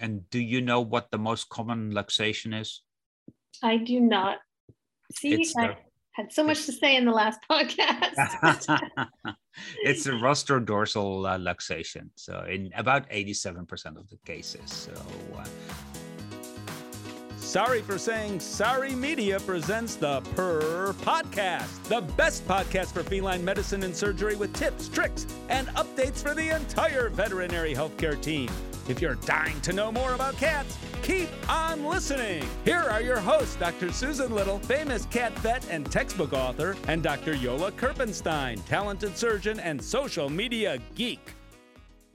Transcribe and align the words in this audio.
and 0.00 0.28
do 0.30 0.38
you 0.38 0.60
know 0.60 0.80
what 0.80 1.10
the 1.10 1.18
most 1.18 1.48
common 1.48 1.92
luxation 1.92 2.58
is? 2.58 2.82
I 3.62 3.76
do 3.78 4.00
not. 4.00 4.38
See, 5.14 5.34
It's 5.34 5.56
I 5.56 5.68
the- 5.68 5.76
had 6.12 6.32
so 6.32 6.42
much 6.44 6.66
to 6.66 6.72
say 6.72 6.96
in 6.96 7.04
the 7.04 7.12
last 7.12 7.40
podcast. 7.50 8.78
it's 9.84 10.06
a 10.06 10.10
rostrodorsal 10.12 11.28
uh, 11.28 11.38
luxation. 11.38 12.10
So 12.16 12.44
in 12.48 12.70
about 12.76 13.08
87% 13.10 13.96
of 13.96 14.08
the 14.10 14.18
cases. 14.24 14.70
So 14.70 14.92
uh, 15.36 15.44
Sorry 17.38 17.80
for 17.80 17.96
saying 17.96 18.40
sorry 18.40 18.94
media 18.94 19.40
presents 19.40 19.94
the 19.96 20.20
Purr 20.34 20.92
Podcast, 21.00 21.82
the 21.84 22.02
best 22.14 22.46
podcast 22.46 22.92
for 22.92 23.02
feline 23.02 23.42
medicine 23.42 23.84
and 23.84 23.96
surgery 23.96 24.36
with 24.36 24.52
tips, 24.52 24.88
tricks, 24.88 25.26
and 25.48 25.66
updates 25.68 26.22
for 26.22 26.34
the 26.34 26.54
entire 26.54 27.08
veterinary 27.08 27.74
healthcare 27.74 28.20
team. 28.20 28.50
If 28.88 29.02
you're 29.02 29.16
dying 29.16 29.60
to 29.60 29.74
know 29.74 29.92
more 29.92 30.14
about 30.14 30.38
cats, 30.38 30.78
keep 31.02 31.28
on 31.46 31.84
listening. 31.84 32.42
Here 32.64 32.78
are 32.78 33.02
your 33.02 33.18
hosts, 33.18 33.54
Dr. 33.56 33.92
Susan 33.92 34.34
Little, 34.34 34.58
famous 34.60 35.04
cat 35.04 35.38
vet 35.40 35.68
and 35.68 35.92
textbook 35.92 36.32
author, 36.32 36.74
and 36.86 37.02
Dr. 37.02 37.34
Yola 37.34 37.70
Kerpenstein, 37.70 38.64
talented 38.64 39.18
surgeon 39.18 39.60
and 39.60 39.82
social 39.82 40.30
media 40.30 40.78
geek. 40.94 41.34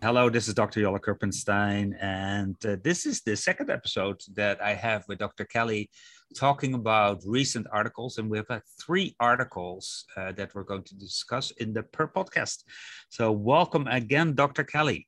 Hello, 0.01 0.31
this 0.31 0.47
is 0.47 0.55
Dr. 0.55 0.79
Yola 0.79 0.99
Kerpenstein, 0.99 1.93
and 2.01 2.55
uh, 2.65 2.77
this 2.83 3.05
is 3.05 3.21
the 3.21 3.35
second 3.35 3.69
episode 3.69 4.19
that 4.33 4.59
I 4.59 4.73
have 4.73 5.05
with 5.07 5.19
Dr. 5.19 5.45
Kelly 5.45 5.91
talking 6.35 6.73
about 6.73 7.21
recent 7.23 7.67
articles. 7.71 8.17
And 8.17 8.31
we 8.31 8.37
have 8.37 8.49
uh, 8.49 8.61
three 8.83 9.15
articles 9.19 10.05
uh, 10.17 10.31
that 10.31 10.55
we're 10.55 10.63
going 10.63 10.83
to 10.85 10.95
discuss 10.95 11.51
in 11.51 11.71
the 11.71 11.83
Purr 11.83 12.07
Podcast. 12.07 12.63
So, 13.09 13.31
welcome 13.31 13.85
again, 13.87 14.33
Dr. 14.33 14.63
Kelly. 14.63 15.07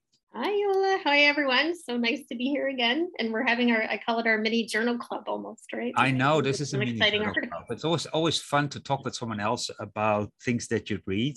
Hi, 1.36 1.42
Yola. 1.42 1.54
Hi, 1.54 1.60
everyone. 1.62 1.76
So 1.78 1.98
nice 1.98 2.26
to 2.28 2.36
be 2.36 2.46
here 2.46 2.70
again. 2.70 3.10
And 3.20 3.34
we're 3.34 3.44
having 3.46 3.72
our, 3.72 3.84
I 3.84 3.98
call 3.98 4.20
it 4.20 4.28
our 4.28 4.38
mini 4.38 4.66
journal 4.66 4.98
club 4.98 5.24
almost, 5.28 5.74
right? 5.74 5.94
I 5.98 6.12
know 6.12 6.40
It's 6.40 6.46
this 6.48 6.62
is 6.62 6.74
a 6.74 6.80
an 6.80 6.88
exciting 6.88 7.24
article. 7.24 7.50
club. 7.50 7.66
It's 7.70 7.84
always 7.84 8.06
always 8.08 8.40
fun 8.40 8.70
to 8.70 8.80
talk 8.80 9.04
with 9.04 9.16
someone 9.16 9.40
else 9.40 9.70
about 9.80 10.32
things 10.44 10.68
that 10.70 10.90
you 10.90 11.00
read. 11.06 11.36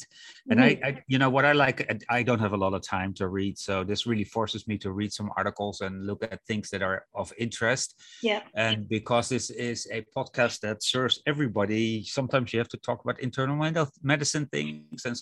And 0.50 0.60
Mhm. 0.60 0.62
I, 0.62 0.88
I, 0.88 1.02
you 1.08 1.18
know, 1.18 1.30
what 1.30 1.44
I 1.44 1.52
like, 1.52 1.80
I- 1.90 2.18
I 2.18 2.22
don't 2.22 2.38
have 2.38 2.52
a 2.52 2.56
lot 2.56 2.74
of 2.74 2.82
time 2.82 3.12
to 3.14 3.28
read, 3.28 3.58
so 3.58 3.84
this 3.84 4.06
really 4.06 4.24
forces 4.24 4.66
me 4.68 4.78
to 4.78 4.92
read 4.92 5.12
some 5.12 5.30
articles 5.36 5.80
and 5.80 6.06
look 6.06 6.22
at 6.24 6.44
things 6.46 6.70
that 6.70 6.82
are 6.82 7.04
of 7.14 7.32
interest. 7.38 8.00
Yeah. 8.22 8.42
And 8.54 8.88
because 8.88 9.28
this 9.28 9.50
is 9.50 9.86
a 9.92 10.04
podcast 10.16 10.60
that 10.60 10.82
serves 10.82 11.20
everybody, 11.26 12.04
sometimes 12.04 12.52
you 12.52 12.58
have 12.60 12.68
to 12.68 12.78
talk 12.78 13.02
about 13.04 13.20
internal 13.20 13.56
medicine 14.02 14.46
things 14.46 15.04
and 15.04 15.16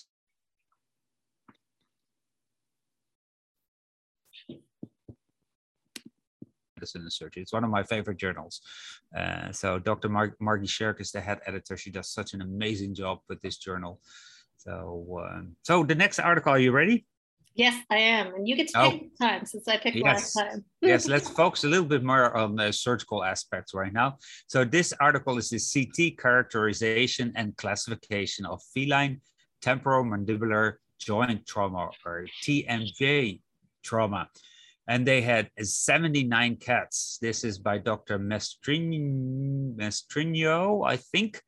medicine 6.87 7.01
and 7.01 7.13
surgery. 7.13 7.43
It's 7.43 7.53
one 7.53 7.63
of 7.63 7.69
my 7.69 7.83
favorite 7.83 8.17
journals. 8.17 8.61
Uh, 9.17 9.51
so 9.51 9.79
Dr. 9.79 10.09
Mar- 10.09 10.35
Margie 10.39 10.67
Sherk 10.67 10.99
is 11.01 11.11
the 11.11 11.21
head 11.21 11.39
editor. 11.45 11.77
She 11.77 11.91
does 11.91 12.09
such 12.09 12.33
an 12.33 12.41
amazing 12.41 12.95
job 12.95 13.19
with 13.29 13.41
this 13.41 13.57
journal. 13.57 13.99
So, 14.57 15.23
um, 15.29 15.55
so 15.63 15.83
the 15.83 15.95
next 15.95 16.19
article, 16.19 16.51
are 16.51 16.59
you 16.59 16.71
ready? 16.71 17.05
Yes, 17.55 17.75
I 17.89 17.97
am. 17.97 18.35
And 18.35 18.47
you 18.47 18.55
get 18.55 18.67
to 18.69 18.79
Oh. 18.79 18.91
pick 18.91 19.01
this 19.09 19.17
time 19.19 19.45
since 19.45 19.67
I 19.67 19.77
picked 19.77 19.97
Yes. 19.97 20.05
last 20.05 20.33
time. 20.33 20.65
yes, 20.81 21.07
let's 21.13 21.29
focus 21.29 21.63
a 21.63 21.67
little 21.67 21.85
bit 21.85 22.03
more 22.03 22.35
on 22.37 22.55
the 22.55 22.71
surgical 22.71 23.23
aspects 23.23 23.73
right 23.73 23.93
now. 23.93 24.17
So 24.47 24.63
this 24.63 24.93
article 24.99 25.37
is 25.37 25.49
the 25.49 25.59
CT 25.59 26.17
characterization 26.17 27.31
and 27.35 27.55
classification 27.57 28.45
of 28.45 28.61
feline 28.73 29.21
temporomandibular 29.61 30.73
joint 30.99 31.45
trauma 31.47 31.89
or 32.05 32.27
TMJ 32.43 33.41
trauma. 33.83 34.29
And 34.87 35.05
they 35.05 35.21
had 35.21 35.49
79 35.61 36.55
cats. 36.57 37.17
This 37.21 37.43
is 37.43 37.59
by 37.59 37.77
Dr. 37.77 38.17
Mestrin- 38.19 39.75
Mestrinho, 39.75 40.87
I 40.87 40.95
think, 40.97 41.41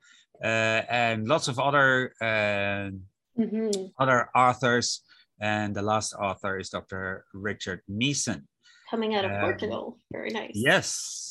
uh, 0.43 0.81
and 0.89 1.27
lots 1.27 1.47
of 1.47 1.57
other 1.59 2.13
uh, 2.21 2.91
Mhm. 3.39 3.93
other 3.97 4.29
authors. 4.35 5.01
And 5.39 5.73
the 5.73 5.81
last 5.81 6.13
author 6.13 6.59
is 6.59 6.69
Dr. 6.69 7.25
Richard 7.33 7.81
Meeson. 7.87 8.45
Coming 8.91 9.15
out 9.15 9.23
of 9.23 9.31
Um, 9.31 9.39
Portugal. 9.39 9.97
Very 10.11 10.31
nice. 10.31 10.51
Yes. 10.53 10.87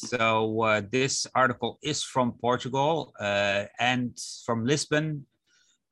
So 0.09 0.63
uh, 0.63 0.81
this 0.91 1.27
article 1.35 1.79
is 1.83 2.03
from 2.03 2.33
Portugal 2.41 3.13
uh, 3.21 3.65
and 3.79 4.17
from 4.47 4.65
Lisbon, 4.65 5.27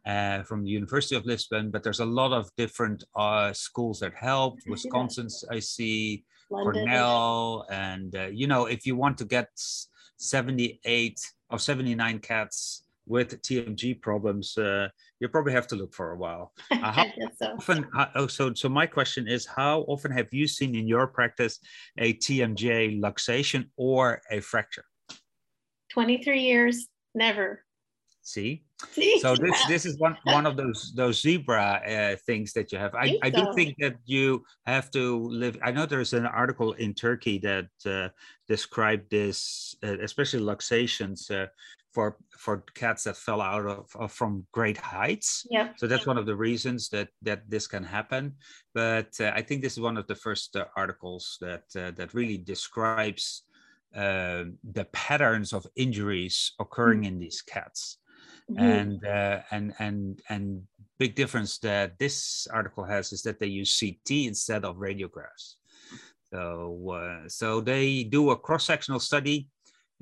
uh, 0.06 0.42
from 0.44 0.62
the 0.62 0.70
University 0.70 1.16
of 1.16 1.26
Lisbon. 1.26 1.70
But 1.70 1.82
there's 1.82 2.00
a 2.00 2.04
lot 2.06 2.32
of 2.32 2.50
different 2.56 3.04
uh, 3.14 3.52
schools 3.52 4.00
that 4.00 4.14
helped. 4.14 4.62
Wisconsin's, 4.68 5.44
I 5.50 5.58
see, 5.58 6.24
London. 6.50 6.86
Cornell, 6.86 7.66
and 7.70 8.14
uh, 8.14 8.28
you 8.32 8.46
know, 8.46 8.66
if 8.66 8.86
you 8.86 8.96
want 8.96 9.18
to 9.18 9.24
get 9.24 9.48
78 10.18 11.20
or 11.50 11.58
79 11.58 12.18
cats 12.20 12.84
with 13.08 13.40
TMJ 13.42 14.00
problems, 14.00 14.56
uh, 14.58 14.88
you 15.20 15.28
probably 15.28 15.52
have 15.52 15.66
to 15.68 15.76
look 15.76 15.94
for 15.94 16.12
a 16.12 16.16
while. 16.16 16.52
Uh, 16.70 16.92
how 16.92 17.06
so. 17.40 17.46
often 17.58 17.88
how- 17.94 18.10
oh, 18.14 18.26
so 18.26 18.52
so 18.54 18.68
my 18.68 18.86
question 18.86 19.26
is 19.26 19.46
how 19.46 19.80
often 19.88 20.10
have 20.12 20.28
you 20.30 20.46
seen 20.46 20.74
in 20.74 20.86
your 20.86 21.06
practice 21.06 21.58
a 21.98 22.12
tmj 22.14 23.00
luxation 23.00 23.64
or 23.76 24.20
a 24.30 24.40
fracture 24.40 24.84
23 25.90 26.40
years, 26.42 26.86
never. 27.14 27.64
See 28.26 28.64
See? 28.92 29.18
so 29.20 29.34
this 29.36 29.54
Yeah. 29.60 29.68
this 29.72 29.86
is 29.86 29.98
one 29.98 30.16
one 30.24 30.46
of 30.46 30.56
those 30.56 30.92
those 30.96 31.22
zebra 31.22 31.80
uh, 31.86 32.16
things 32.26 32.52
that 32.54 32.72
you 32.72 32.78
have 32.78 32.94
i, 32.94 33.06
Think 33.08 33.24
I 33.24 33.30
do 33.30 33.44
so. 33.44 33.52
think 33.54 33.76
that 33.78 33.96
you 34.04 34.44
have 34.66 34.90
to 34.92 35.02
live 35.28 35.56
i 35.62 35.70
know 35.70 35.86
there's 35.86 36.12
an 36.12 36.26
article 36.26 36.72
in 36.74 36.92
turkey 36.92 37.38
that 37.38 37.68
uh, 37.86 38.08
described 38.48 39.10
this 39.10 39.76
uh, 39.84 39.96
especially 40.02 40.40
luxations 40.40 41.30
uh, 41.30 41.46
for 41.94 42.18
for 42.36 42.64
cats 42.74 43.04
that 43.04 43.16
fell 43.16 43.40
out 43.40 43.64
of, 43.66 43.86
of 43.94 44.12
from 44.12 44.44
great 44.52 44.76
heights 44.76 45.46
Yep. 45.50 45.78
so 45.78 45.86
that's 45.86 46.06
one 46.06 46.18
of 46.18 46.26
the 46.26 46.36
reasons 46.36 46.88
that 46.90 47.08
that 47.22 47.48
this 47.48 47.66
can 47.66 47.84
happen 47.84 48.34
but 48.74 49.10
uh, 49.20 49.32
i 49.34 49.40
think 49.40 49.62
this 49.62 49.74
is 49.74 49.80
one 49.80 49.96
of 49.96 50.06
the 50.08 50.14
first 50.16 50.56
uh, 50.56 50.64
articles 50.76 51.38
that 51.40 51.64
uh, 51.76 51.92
that 51.98 52.12
really 52.12 52.36
describes 52.38 53.42
the 53.94 54.86
patterns 54.92 55.52
of 55.54 55.66
injuries 55.76 56.52
occurring 56.60 57.04
in 57.04 57.18
these 57.18 57.40
cats 57.40 57.98
And 58.56 59.04
uh, 59.04 59.40
and 59.50 59.74
and 59.78 60.20
and 60.28 60.62
big 60.98 61.14
difference 61.14 61.58
that 61.58 61.98
this 61.98 62.46
article 62.52 62.84
has 62.84 63.12
is 63.12 63.22
that 63.22 63.38
they 63.38 63.46
use 63.46 63.76
ct 63.78 64.10
instead 64.10 64.64
of 64.64 64.76
radiographs 64.76 65.56
so 66.32 66.78
uh, 66.94 67.28
so 67.28 67.60
they 67.60 68.04
do 68.04 68.30
a 68.30 68.36
cross-sectional 68.36 69.00
study 69.00 69.48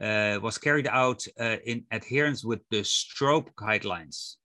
uh, 0.01 0.39
was 0.41 0.57
carried 0.57 0.87
out 0.87 1.27
uh, 1.41 1.57
in 1.67 1.85
adherence 1.91 2.45
with 2.45 2.61
the 2.71 2.83
strobe 2.83 3.49
guidelines 3.57 4.37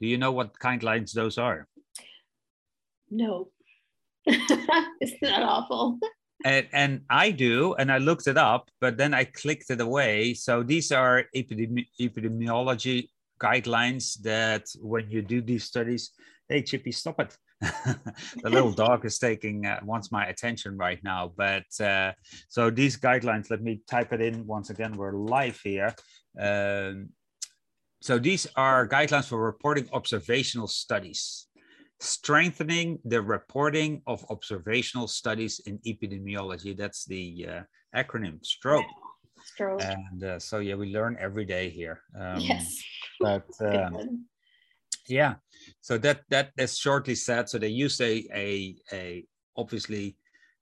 do 0.00 0.08
you 0.08 0.18
know 0.18 0.32
what 0.32 0.58
guidelines 0.58 1.12
those 1.12 1.38
are 1.38 1.68
No. 3.12 3.50
Isn't 4.26 5.20
that 5.20 5.42
awful? 5.42 5.98
And, 6.44 6.66
and 6.72 7.00
I 7.08 7.30
do, 7.30 7.74
and 7.74 7.90
I 7.90 7.98
looked 7.98 8.26
it 8.26 8.36
up, 8.36 8.70
but 8.80 8.96
then 8.96 9.14
I 9.14 9.24
clicked 9.24 9.70
it 9.70 9.80
away. 9.80 10.34
So 10.34 10.62
these 10.62 10.92
are 10.92 11.24
epidemi- 11.34 11.88
epidemiology 12.00 13.08
guidelines 13.40 14.20
that 14.22 14.66
when 14.80 15.10
you 15.10 15.22
do 15.22 15.40
these 15.40 15.64
studies, 15.64 16.10
hey 16.48 16.62
Chippy, 16.62 16.92
stop 16.92 17.20
it. 17.20 17.36
the 18.42 18.50
little 18.50 18.72
dog 18.72 19.04
is 19.04 19.18
taking 19.18 19.66
uh, 19.66 19.78
wants 19.84 20.10
my 20.10 20.26
attention 20.26 20.76
right 20.76 21.02
now. 21.04 21.32
But 21.36 21.68
uh, 21.80 22.12
so 22.48 22.70
these 22.70 22.96
guidelines, 22.96 23.50
let 23.50 23.62
me 23.62 23.82
type 23.88 24.12
it 24.12 24.20
in 24.20 24.46
once 24.46 24.70
again. 24.70 24.92
We're 24.96 25.12
live 25.12 25.60
here. 25.62 25.94
Um, 26.40 27.10
so 28.00 28.18
these 28.18 28.48
are 28.56 28.88
guidelines 28.88 29.28
for 29.28 29.40
reporting 29.40 29.88
observational 29.92 30.66
studies 30.66 31.46
strengthening 32.02 32.98
the 33.04 33.22
reporting 33.22 34.02
of 34.06 34.24
observational 34.30 35.06
studies 35.06 35.60
in 35.66 35.78
epidemiology. 35.86 36.76
That's 36.76 37.04
the 37.04 37.46
uh, 37.48 37.60
acronym 37.96 38.44
STROBE. 38.44 38.84
Stroke. 39.44 39.82
And 39.82 40.24
uh, 40.24 40.38
so, 40.38 40.58
yeah, 40.58 40.74
we 40.74 40.92
learn 40.92 41.16
every 41.20 41.44
day 41.44 41.68
here. 41.68 42.02
Um, 42.18 42.40
yes. 42.40 42.76
But 43.20 43.46
um, 43.60 44.26
yeah, 45.08 45.34
so 45.80 45.98
that 45.98 46.22
that 46.30 46.50
is 46.56 46.78
shortly 46.78 47.14
said. 47.14 47.48
So 47.48 47.58
they 47.58 47.68
use 47.68 48.00
a 48.00 48.24
a, 48.32 48.76
a 48.92 49.24
obviously 49.56 50.16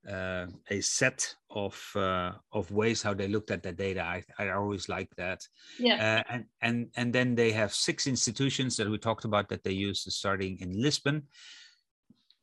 uh, 0.09 0.47
a 0.69 0.81
set 0.81 1.35
of 1.49 1.79
uh, 1.95 2.31
of 2.51 2.71
ways 2.71 3.01
how 3.01 3.13
they 3.13 3.27
looked 3.27 3.51
at 3.51 3.63
the 3.63 3.71
data. 3.71 4.01
I, 4.01 4.23
I 4.39 4.49
always 4.49 4.89
like 4.89 5.09
that. 5.17 5.41
Yeah. 5.79 6.23
Uh, 6.29 6.33
and 6.33 6.45
and 6.61 6.87
and 6.95 7.13
then 7.13 7.35
they 7.35 7.51
have 7.51 7.73
six 7.73 8.07
institutions 8.07 8.77
that 8.77 8.89
we 8.89 8.97
talked 8.97 9.25
about 9.25 9.49
that 9.49 9.63
they 9.63 9.71
use 9.71 10.05
starting 10.13 10.59
in 10.59 10.81
Lisbon. 10.81 11.23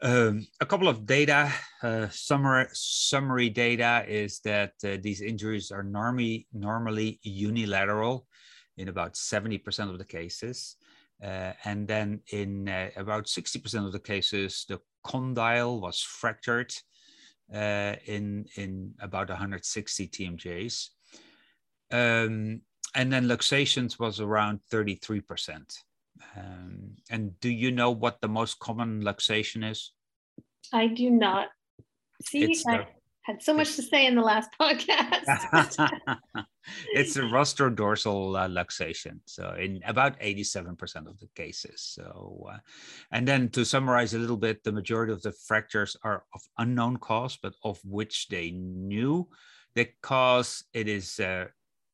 Um, 0.00 0.46
a 0.60 0.66
couple 0.66 0.86
of 0.86 1.06
data 1.06 1.52
uh, 1.82 2.08
summary 2.10 2.66
summary 2.72 3.50
data 3.50 4.04
is 4.06 4.38
that 4.44 4.72
uh, 4.84 4.96
these 5.02 5.20
injuries 5.20 5.72
are 5.72 5.82
normally 5.82 6.46
normally 6.52 7.18
unilateral 7.22 8.26
in 8.76 8.88
about 8.88 9.14
70% 9.14 9.90
of 9.90 9.98
the 9.98 10.04
cases. 10.04 10.76
Uh, 11.22 11.52
and 11.64 11.88
then 11.88 12.20
in 12.32 12.68
uh, 12.68 12.90
about 12.96 13.26
60% 13.26 13.84
of 13.84 13.92
the 13.92 13.98
cases, 13.98 14.64
the 14.68 14.78
condyle 15.04 15.80
was 15.80 16.00
fractured. 16.00 16.72
Uh, 17.54 17.94
in 18.06 18.46
in 18.56 18.94
about 19.00 19.28
160 19.28 20.08
TMJs. 20.08 20.88
Um, 21.90 22.62
and 22.94 23.12
then 23.12 23.28
luxations 23.28 23.98
was 23.98 24.20
around 24.20 24.60
33%. 24.72 25.76
Um, 26.36 26.96
and 27.10 27.38
do 27.40 27.48
you 27.48 27.70
know 27.70 27.90
what 27.90 28.20
the 28.20 28.28
most 28.28 28.58
common 28.58 29.02
luxation 29.02 29.68
is? 29.68 29.92
I 30.72 30.88
do 30.88 31.10
not. 31.10 31.48
See, 32.24 32.56
I 32.66 32.86
had 33.28 33.42
so 33.42 33.52
much 33.52 33.76
to 33.76 33.82
say 33.82 34.06
in 34.06 34.14
the 34.14 34.22
last 34.22 34.48
podcast. 34.60 35.28
it's 36.94 37.16
a 37.16 37.20
rostrodorsal 37.22 38.38
uh, 38.38 38.48
luxation. 38.48 39.20
So 39.26 39.54
in 39.58 39.80
about 39.86 40.18
87% 40.20 41.06
of 41.06 41.18
the 41.20 41.28
cases. 41.34 41.82
So, 41.82 42.46
uh, 42.50 42.58
and 43.12 43.28
then 43.28 43.50
to 43.50 43.64
summarize 43.64 44.14
a 44.14 44.18
little 44.18 44.36
bit, 44.38 44.64
the 44.64 44.72
majority 44.72 45.12
of 45.12 45.20
the 45.22 45.32
fractures 45.46 45.96
are 46.02 46.24
of 46.34 46.40
unknown 46.56 46.96
cause, 46.96 47.36
but 47.42 47.54
of 47.62 47.78
which 47.84 48.28
they 48.28 48.50
knew 48.52 49.28
the 49.74 49.88
cause. 50.02 50.64
It 50.72 50.88
is 50.88 51.20
uh, 51.20 51.46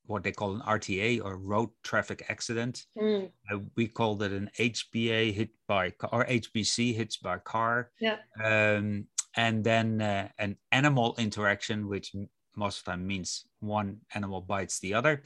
what 0.07 0.23
they 0.23 0.33
call 0.33 0.55
an 0.55 0.61
RTA 0.61 1.21
or 1.25 1.37
road 1.37 1.71
traffic 1.83 2.25
accident. 2.29 2.87
Mm, 2.97 3.31
Uh, 3.51 3.59
we 3.77 3.89
called 3.89 4.23
it 4.23 4.33
an 4.33 4.51
HBA 4.59 5.33
hit 5.35 5.51
by 5.67 5.91
ca- 5.91 6.11
or 6.13 6.25
HBC 6.27 6.95
hits 6.95 7.17
by 7.17 7.39
car. 7.39 7.91
yeah. 8.01 8.19
Um, 8.43 9.07
and 9.37 9.65
then 9.65 10.01
uh, 10.01 10.29
an 10.39 10.57
animal 10.73 11.15
interaction, 11.19 11.89
which 11.89 12.15
most 12.57 12.79
of 12.79 12.85
the 12.85 12.91
time 12.93 13.07
means 13.07 13.47
one 13.61 13.99
animal 14.15 14.41
bites 14.41 14.79
the 14.81 14.95
other. 14.95 15.23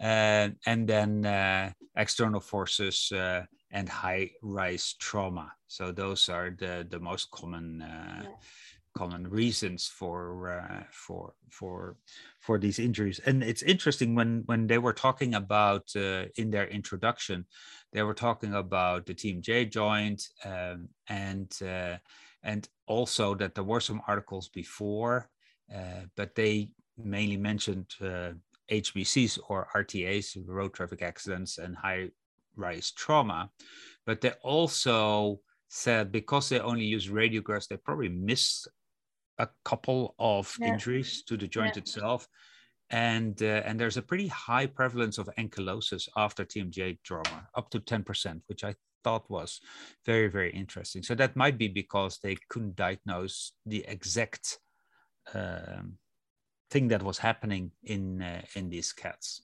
Uh, 0.00 0.50
and 0.66 0.88
then 0.88 1.24
uh, 1.26 1.72
external 1.96 2.40
forces 2.40 3.10
uh, 3.12 3.42
and 3.70 3.88
high 3.88 4.30
rise 4.42 4.94
trauma. 4.98 5.52
So 5.66 5.92
those 5.92 6.28
are 6.28 6.50
the, 6.56 6.86
the 6.88 7.00
most 7.00 7.30
common. 7.30 7.82
Uh, 7.82 8.22
Yeah. 8.22 8.34
common 8.96 9.28
reasons 9.28 9.86
for 9.86 10.48
uh, 10.50 10.82
for 10.90 11.34
for 11.50 11.96
for 12.40 12.58
these 12.58 12.78
injuries 12.78 13.20
and 13.26 13.44
it's 13.44 13.62
interesting 13.62 14.14
when 14.14 14.42
when 14.46 14.66
they 14.66 14.78
were 14.78 14.92
talking 14.92 15.34
about 15.34 15.84
uh, 15.94 16.24
in 16.36 16.50
their 16.50 16.66
introduction 16.66 17.46
they 17.92 18.02
were 18.02 18.14
talking 18.14 18.54
about 18.54 19.06
the 19.06 19.14
TMJ 19.14 19.66
joint 19.70 20.20
um, 20.44 20.88
and 21.08 21.52
uh, 21.62 21.96
and 22.42 22.68
also 22.86 23.34
that 23.34 23.54
there 23.54 23.64
were 23.64 23.80
some 23.80 24.00
articles 24.06 24.48
before 24.48 25.28
uh, 25.74 26.02
but 26.16 26.34
they 26.34 26.70
mainly 26.96 27.36
mentioned 27.36 27.86
uh, 28.00 28.32
hbcs 28.70 29.38
or 29.48 29.68
rtas 29.74 30.36
road 30.46 30.72
traffic 30.74 31.02
accidents 31.02 31.58
and 31.58 31.76
high 31.76 32.08
rise 32.56 32.90
trauma 32.92 33.50
but 34.06 34.20
they 34.20 34.32
also 34.42 35.40
said 35.68 36.10
because 36.10 36.48
they 36.48 36.60
only 36.60 36.84
use 36.84 37.08
radiographs 37.08 37.68
they 37.68 37.76
probably 37.76 38.08
missed 38.08 38.68
a 39.38 39.48
couple 39.64 40.14
of 40.18 40.56
Yeah. 40.58 40.72
injuries 40.72 41.22
to 41.22 41.36
the 41.36 41.46
joint 41.46 41.76
Yeah. 41.76 41.82
itself 41.82 42.28
and 42.90 43.42
uh, 43.42 43.62
and 43.66 43.78
there's 43.78 43.96
a 43.96 44.02
pretty 44.02 44.28
high 44.28 44.66
prevalence 44.66 45.18
of 45.18 45.28
ankylosis 45.38 46.08
after 46.16 46.44
TMJ 46.44 46.98
trauma, 47.02 47.46
up 47.54 47.70
to 47.70 47.80
10%, 47.80 48.40
which 48.46 48.64
I 48.64 48.74
thought 49.04 49.30
was 49.30 49.60
very 50.04 50.28
very 50.28 50.50
interesting. 50.50 51.02
So 51.02 51.14
that 51.14 51.36
might 51.36 51.58
be 51.58 51.68
because 51.68 52.18
they 52.18 52.36
couldn't 52.48 52.76
diagnose 52.76 53.52
the 53.66 53.84
exact 53.86 54.58
um, 55.34 55.98
thing 56.70 56.88
that 56.88 57.02
was 57.02 57.18
happening 57.18 57.70
in 57.84 58.22
uh, 58.22 58.42
in 58.54 58.68
these 58.68 58.92
cats. 58.92 59.42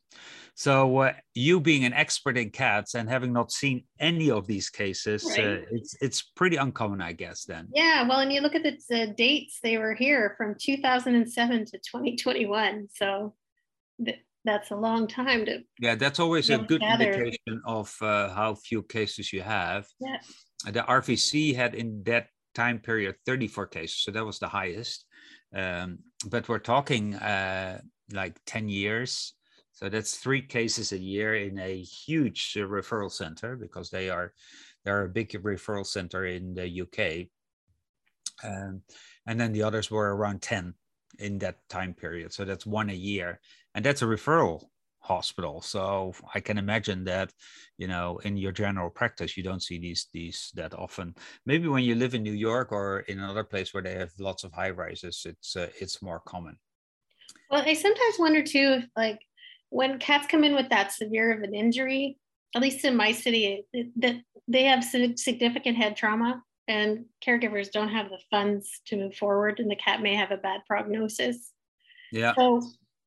So 0.54 0.98
uh, 0.98 1.12
you 1.34 1.60
being 1.60 1.84
an 1.84 1.92
expert 1.92 2.36
in 2.36 2.50
cats 2.50 2.94
and 2.94 3.08
having 3.08 3.32
not 3.32 3.50
seen 3.50 3.84
any 3.98 4.30
of 4.30 4.46
these 4.46 4.70
cases, 4.70 5.24
uh, 5.26 5.64
it's 5.70 5.96
it's 6.00 6.22
pretty 6.22 6.56
uncommon, 6.56 7.00
I 7.00 7.12
guess. 7.12 7.44
Then. 7.44 7.68
Yeah, 7.72 8.06
well, 8.08 8.20
and 8.20 8.32
you 8.32 8.40
look 8.40 8.54
at 8.54 8.62
the, 8.62 8.78
the 8.88 9.14
dates 9.16 9.58
they 9.62 9.78
were 9.78 9.94
here 9.94 10.34
from 10.36 10.54
2007 10.58 11.64
to 11.66 11.78
2021. 11.78 12.88
So 12.94 13.34
th- 14.04 14.18
that's 14.44 14.70
a 14.70 14.76
long 14.76 15.06
time 15.06 15.44
to, 15.46 15.60
Yeah, 15.78 15.94
that's 15.94 16.20
always 16.20 16.50
a 16.50 16.58
good 16.58 16.80
gather. 16.80 17.12
indication 17.12 17.62
of 17.66 17.94
uh, 18.00 18.28
how 18.34 18.54
few 18.54 18.82
cases 18.82 19.32
you 19.32 19.42
have. 19.42 19.86
yeah. 20.00 20.18
The 20.64 20.82
RVC 20.82 21.54
had 21.54 21.74
in 21.74 22.02
that 22.04 22.28
time 22.54 22.78
period 22.78 23.16
34 23.26 23.66
cases, 23.66 23.98
so 23.98 24.10
that 24.12 24.24
was 24.24 24.38
the 24.38 24.48
highest. 24.48 25.04
Um, 25.54 25.98
but 26.30 26.48
we're 26.48 26.58
talking 26.58 27.14
uh, 27.16 27.80
like 28.12 28.38
10 28.46 28.68
years. 28.68 29.34
So 29.72 29.88
that's 29.88 30.16
three 30.16 30.40
cases 30.40 30.92
a 30.92 30.98
year 30.98 31.34
in 31.34 31.58
a 31.58 31.82
huge 31.82 32.54
uh, 32.56 32.60
referral 32.60 33.10
center 33.10 33.56
because 33.56 33.90
they 33.90 34.08
are 34.08 34.32
they're 34.84 35.04
a 35.04 35.08
big 35.08 35.30
referral 35.42 35.86
center 35.86 36.26
in 36.26 36.54
the 36.54 36.82
UK. 36.82 37.28
Um, 38.42 38.82
and 39.26 39.40
then 39.40 39.52
the 39.52 39.62
others 39.62 39.90
were 39.90 40.14
around 40.14 40.42
10 40.42 40.74
in 41.18 41.38
that 41.38 41.58
time 41.68 41.94
period. 41.94 42.32
So 42.32 42.44
that's 42.44 42.66
one 42.66 42.90
a 42.90 42.94
year. 42.94 43.40
And 43.74 43.84
that's 43.84 44.02
a 44.02 44.06
referral 44.06 44.64
hospital. 45.00 45.60
So 45.60 46.14
I 46.34 46.40
can 46.40 46.56
imagine 46.56 47.04
that, 47.04 47.32
you 47.76 47.88
know, 47.88 48.18
in 48.24 48.36
your 48.36 48.52
general 48.52 48.88
practice, 48.88 49.36
you 49.36 49.42
don't 49.42 49.62
see 49.62 49.78
these 49.78 50.08
these 50.12 50.50
that 50.54 50.74
often. 50.74 51.14
Maybe 51.44 51.68
when 51.68 51.84
you 51.84 51.94
live 51.94 52.14
in 52.14 52.22
New 52.22 52.32
York 52.32 52.72
or 52.72 53.00
in 53.00 53.18
another 53.18 53.44
place 53.44 53.74
where 53.74 53.82
they 53.82 53.94
have 53.94 54.12
lots 54.18 54.44
of 54.44 54.52
high 54.52 54.70
rises, 54.70 55.26
it's 55.26 55.56
uh, 55.56 55.68
it's 55.78 56.00
more 56.00 56.20
common. 56.20 56.56
Well, 57.50 57.62
I 57.66 57.74
sometimes 57.74 58.18
wonder 58.18 58.42
too 58.42 58.78
if 58.78 58.84
like 58.96 59.20
when 59.70 59.98
cats 59.98 60.26
come 60.26 60.44
in 60.44 60.54
with 60.54 60.70
that 60.70 60.92
severe 60.92 61.32
of 61.32 61.42
an 61.42 61.54
injury, 61.54 62.16
at 62.54 62.62
least 62.62 62.84
in 62.84 62.96
my 62.96 63.12
city, 63.12 63.66
that 63.96 64.20
they 64.48 64.64
have 64.64 64.84
significant 64.84 65.76
head 65.76 65.96
trauma 65.96 66.42
and 66.68 67.04
caregivers 67.24 67.70
don't 67.70 67.88
have 67.88 68.08
the 68.08 68.20
funds 68.30 68.80
to 68.86 68.96
move 68.96 69.14
forward 69.14 69.60
and 69.60 69.70
the 69.70 69.76
cat 69.76 70.00
may 70.00 70.14
have 70.14 70.30
a 70.30 70.36
bad 70.36 70.60
prognosis. 70.66 71.52
Yeah. 72.12 72.34
So, 72.36 72.62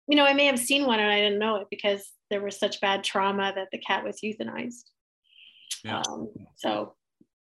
you 0.07 0.15
know, 0.15 0.25
I 0.25 0.33
may 0.33 0.45
have 0.45 0.59
seen 0.59 0.86
one 0.86 1.00
and 1.00 1.12
I 1.12 1.19
didn't 1.19 1.39
know 1.39 1.57
it 1.57 1.68
because 1.69 2.12
there 2.30 2.42
was 2.42 2.57
such 2.57 2.81
bad 2.81 3.04
trauma 3.04 3.51
that 3.56 3.68
the 3.71 3.77
cat 3.77 4.04
was 4.04 4.19
euthanized. 4.24 4.83
Yeah. 5.83 6.01
Um, 6.07 6.30
so 6.56 6.95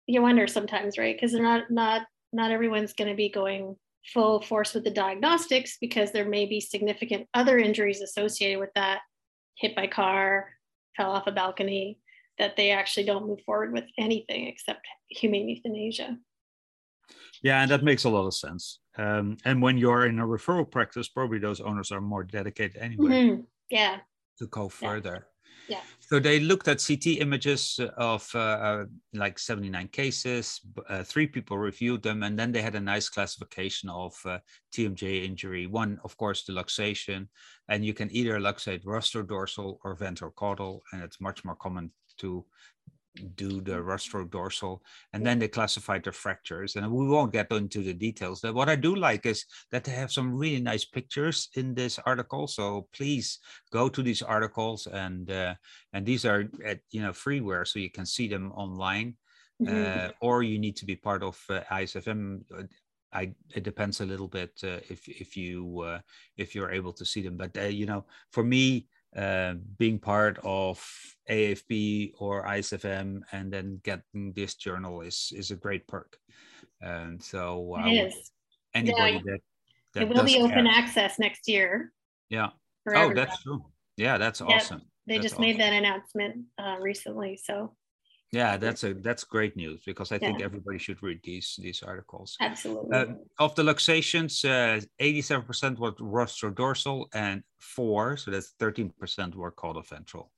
you 0.07 0.21
wonder 0.21 0.48
sometimes, 0.48 0.98
right? 0.98 1.15
Because 1.15 1.31
they're 1.31 1.44
not 1.44 1.69
not 1.69 2.04
not 2.31 2.51
everyone's 2.51 2.94
going 2.94 3.10
to 3.10 3.15
be 3.15 3.30
going 3.30 3.75
full 4.13 4.42
force 4.42 4.74
with 4.74 4.83
the 4.83 4.92
diagnostics 4.92 5.77
because 5.80 6.12
there 6.12 6.27
may 6.27 6.45
be 6.45 6.60
significant 6.60 7.27
other 7.33 7.57
injuries 7.57 8.01
associated 8.01 8.60
with 8.60 8.71
that, 8.75 9.00
hit 9.56 9.75
by 9.75 9.88
car, 9.88 10.50
fell 10.98 11.12
off 11.12 11.27
a 11.27 11.31
balcony, 11.31 12.00
that 12.38 12.57
they 12.57 12.71
actually 12.71 13.06
don't 13.06 13.27
move 13.27 13.39
forward 13.45 13.71
with 13.71 13.86
anything 13.98 14.48
except 14.48 14.86
humane 15.09 15.48
euthanasia. 15.48 16.18
Yeah, 17.42 17.62
and 17.62 17.71
that 17.71 17.83
makes 17.83 18.04
a 18.04 18.09
lot 18.09 18.25
of 18.25 18.33
sense. 18.33 18.80
Um, 18.97 19.38
and 19.45 19.62
when 19.62 19.78
you're 19.78 20.06
in 20.06 20.19
a 20.19 20.26
referral 20.28 20.69
practice, 20.69 21.07
probably 21.09 21.40
those 21.40 21.62
owners 21.62 21.92
are 21.92 22.02
more 22.02 22.23
dedicated 22.23 22.78
anyway 22.78 23.09
Mhm. 23.30 23.47
Yeah. 23.69 24.02
to 24.38 24.47
go 24.47 24.69
further. 24.69 25.28
Yeah. 25.69 25.81
So 26.02 26.19
they 26.19 26.40
looked 26.42 26.68
at 26.68 26.81
CT 26.81 27.19
images 27.21 27.80
of 27.97 28.30
uh, 28.35 28.40
uh, 28.40 28.85
like 29.14 29.40
79 29.40 29.88
cases. 29.88 30.59
Uh, 30.90 31.04
three 31.04 31.26
people 31.26 31.57
reviewed 31.57 32.04
them, 32.04 32.21
and 32.23 32.38
then 32.38 32.52
they 32.52 32.62
had 32.62 32.76
a 32.76 32.81
nice 32.81 33.07
classification 33.07 33.90
of 33.90 34.14
uh, 34.26 34.40
TMJ 34.76 35.23
injury. 35.23 35.66
One, 35.68 36.00
of 36.04 36.18
course, 36.18 36.44
the 36.44 36.52
luxation, 36.54 37.30
and 37.69 37.85
you 37.85 37.94
can 37.94 38.09
either 38.12 38.38
luxate 38.40 38.83
rostrodorsal 38.83 39.80
or 39.85 39.95
ventral 39.95 40.31
caudal, 40.31 40.83
and 40.92 41.02
it's 41.02 41.21
much 41.21 41.45
more 41.45 41.56
common 41.56 41.94
to 42.18 42.45
do 43.36 43.62
the 43.62 43.74
rostrodorsal. 43.74 44.80
And 45.14 45.26
then 45.26 45.40
they 45.40 45.48
classified 45.48 46.04
the 46.04 46.12
fractures, 46.12 46.76
and 46.76 46.92
we 46.92 47.08
won't 47.08 47.32
get 47.34 47.52
into 47.52 47.84
the 47.84 47.94
details. 47.94 48.42
But 48.42 48.56
what 48.56 48.70
I 48.70 48.76
do 48.76 48.96
like 48.96 49.26
is 49.26 49.46
that 49.72 49.84
they 49.84 49.92
have 49.92 50.12
some 50.12 50.34
really 50.36 50.62
nice 50.62 50.86
pictures 50.86 51.50
in 51.56 51.76
this 51.76 52.00
article. 52.00 52.48
So 52.48 52.88
please 52.94 53.40
go 53.72 53.90
to 53.90 54.02
these 54.02 54.22
articles 54.22 54.88
and 54.88 55.30
uh, 55.30 55.56
and 55.94 56.06
these 56.06 56.26
are 56.26 56.50
at 56.66 56.82
you 56.92 57.02
know 57.02 57.12
freeware 57.12 57.68
so 57.68 57.80
you 57.80 57.92
can 57.92 58.06
see 58.06 58.28
them 58.28 58.52
online 58.54 59.18
Mhm. 59.60 60.04
uh, 60.06 60.12
or 60.22 60.44
you 60.44 60.60
need 60.60 60.76
to 60.78 60.86
be 60.86 60.96
part 60.96 61.24
of 61.24 61.44
uh, 61.50 61.62
ISFM 61.70 62.44
I 63.12 63.36
it 63.54 63.64
depends 63.64 64.02
a 64.02 64.06
little 64.06 64.28
bit 64.28 64.60
uh, 64.64 64.80
if 64.90 65.08
if 65.08 65.38
you 65.38 65.82
uh, 65.82 66.02
if 66.38 66.56
you're 66.56 66.72
able 66.72 66.94
to 66.94 67.06
see 67.06 67.22
them 67.22 67.38
but 67.38 67.56
uh, 67.58 67.62
you 67.64 67.86
know 67.86 68.06
for 68.32 68.44
me 68.44 68.90
uh, 69.16 69.54
being 69.78 70.00
part 70.00 70.40
of 70.44 70.84
AFP 71.30 72.14
or 72.20 72.46
ISFM 72.46 73.22
and 73.32 73.52
then 73.54 73.80
getting 73.84 74.34
this 74.34 74.56
journal 74.56 75.02
is 75.02 75.32
is 75.36 75.52
a 75.52 75.56
great 75.56 75.88
perk 75.88 76.18
and 76.82 77.22
so 77.22 77.74
I 77.78 77.90
it 77.90 78.08
is. 78.08 78.32
anybody 78.74 79.22
that, 79.26 79.40
that 79.94 80.02
It 80.04 80.10
will 80.10 80.24
be 80.24 80.38
open 80.40 80.66
care- 80.66 80.74
access 80.74 81.20
next 81.20 81.48
year. 81.48 81.92
yeah 82.30 82.50
oh 82.90 82.92
everyone. 82.92 83.16
that's 83.16 83.42
true 83.44 83.64
yeah 83.98 84.18
that's 84.18 84.42
awesome 84.42 84.82
They 85.06 85.18
That's 85.18 85.30
just 85.30 85.40
made 85.40 85.60
that 85.60 85.74
announcement 85.74 86.46
uh, 86.58 86.78
recently. 86.80 87.38
So 87.38 87.76
Yeah, 88.33 88.57
that's 88.57 88.83
a 88.83 88.95
that's 88.95 89.23
great 89.23 89.56
news 89.56 89.83
because 89.85 90.11
I 90.11 90.18
think 90.18 90.42
everybody 90.42 90.80
should 90.80 91.04
read 91.04 91.19
these 91.23 91.56
these 91.61 91.83
articles. 91.83 92.35
absolutely. 92.42 92.97
Uh, 92.97 93.06
of 93.37 93.54
the 93.54 93.61
luxations, 93.61 94.44
uh, 94.44 94.81
eighty-seven 94.97 95.45
percent 95.45 95.78
were 95.78 95.92
rostrodorsal, 95.92 97.06
and 97.13 97.44
four, 97.59 98.18
so 98.18 98.31
that's 98.31 98.56
thirteen 98.57 98.90
percent 98.90 99.35
were 99.35 99.52
caudal-ventral. 99.52 100.31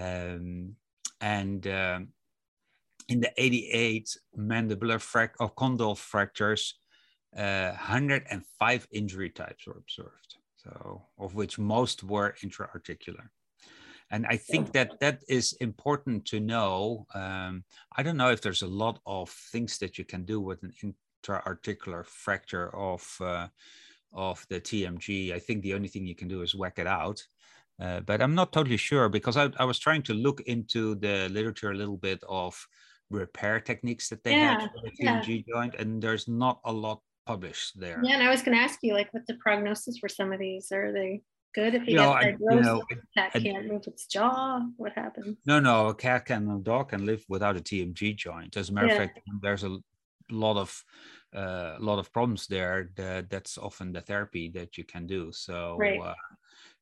Um, 0.00 0.76
and 1.20 1.66
um, 1.66 2.08
in 3.10 3.20
the 3.20 3.30
eighty-eight 3.36 4.08
mandibular 4.34 4.98
frac 4.98 5.32
or 5.38 5.50
condyle 5.50 5.96
fractures, 5.96 6.76
uh, 7.36 7.72
105 7.72 8.88
injury 8.90 9.28
types 9.28 9.66
were 9.66 9.76
observed. 9.76 10.36
So, 10.56 11.02
of 11.18 11.34
which 11.34 11.58
most 11.58 12.02
were 12.02 12.34
intra-articular. 12.42 13.30
And 14.10 14.26
I 14.26 14.36
think 14.36 14.72
that 14.72 15.00
that 15.00 15.22
is 15.28 15.52
important 15.60 16.24
to 16.26 16.40
know. 16.40 17.06
Um, 17.14 17.64
I 17.96 18.02
don't 18.02 18.16
know 18.16 18.30
if 18.30 18.40
there's 18.40 18.62
a 18.62 18.66
lot 18.68 19.00
of 19.06 19.28
things 19.28 19.78
that 19.78 19.98
you 19.98 20.04
can 20.04 20.24
do 20.24 20.40
with 20.40 20.62
an 20.62 20.72
intra-articular 20.82 22.04
fracture 22.04 22.74
of 22.74 23.06
uh, 23.20 23.48
of 24.12 24.46
the 24.48 24.60
TMJ. 24.60 25.34
I 25.34 25.38
think 25.38 25.62
the 25.62 25.74
only 25.74 25.88
thing 25.88 26.06
you 26.06 26.16
can 26.16 26.28
do 26.28 26.42
is 26.42 26.54
whack 26.54 26.78
it 26.78 26.86
out. 26.86 27.22
Uh, 27.80 28.00
but 28.00 28.20
I'm 28.20 28.34
not 28.34 28.52
totally 28.52 28.76
sure 28.76 29.08
because 29.08 29.36
I, 29.36 29.50
I, 29.56 29.64
was 29.64 29.78
trying 29.78 30.02
to 30.04 30.14
look 30.14 30.40
into 30.46 30.96
the 30.96 31.28
literature 31.28 31.70
a 31.70 31.76
little 31.76 31.96
bit 31.96 32.20
of 32.28 32.66
repair 33.08 33.60
techniques 33.60 34.08
that 34.08 34.24
they 34.24 34.32
yeah, 34.32 34.60
had 34.60 34.70
for 34.72 34.82
the 34.82 34.90
TMJ 34.90 35.44
yeah. 35.46 35.54
joint, 35.54 35.74
and 35.76 36.02
there's 36.02 36.26
not 36.26 36.58
a 36.64 36.72
lot 36.72 37.00
published 37.24 37.78
there. 37.78 38.00
Yeah, 38.02 38.14
and 38.14 38.22
I 38.22 38.30
was 38.30 38.42
going 38.42 38.56
to 38.56 38.62
ask 38.62 38.80
you, 38.82 38.94
like, 38.94 39.12
what's 39.12 39.28
the 39.28 39.36
prognosis 39.40 39.98
for 39.98 40.08
some 40.08 40.32
of 40.32 40.40
these? 40.40 40.72
Are 40.72 40.92
they 40.92 41.22
good 41.54 41.74
if 41.74 41.86
you, 41.86 41.92
you 41.92 41.96
know, 41.96 42.10
I, 42.10 42.36
you 42.38 42.60
know, 42.60 42.82
cat 43.16 43.32
I, 43.34 43.40
can't 43.40 43.66
move 43.66 43.82
its 43.86 44.06
jaw? 44.06 44.60
What 44.76 44.92
happens? 44.92 45.38
No, 45.46 45.60
no, 45.60 45.88
a 45.88 45.94
cat 45.94 46.26
can, 46.26 46.50
a 46.50 46.58
dog 46.58 46.90
can 46.90 47.06
live 47.06 47.24
without 47.28 47.56
a 47.56 47.60
TMJ 47.60 48.16
joint. 48.16 48.56
As 48.56 48.70
a 48.70 48.72
matter 48.72 48.88
yeah. 48.88 48.92
of 48.94 48.98
fact, 48.98 49.20
there's 49.42 49.64
a 49.64 49.78
lot 50.30 50.56
of 50.56 50.84
uh, 51.34 51.76
a 51.78 51.80
lot 51.80 51.98
of 51.98 52.12
problems 52.12 52.46
there. 52.46 52.90
That 52.96 53.30
that's 53.30 53.58
often 53.58 53.92
the 53.92 54.00
therapy 54.00 54.48
that 54.54 54.78
you 54.78 54.84
can 54.84 55.06
do. 55.06 55.30
So. 55.32 55.76
Right. 55.78 56.00
Uh, 56.00 56.14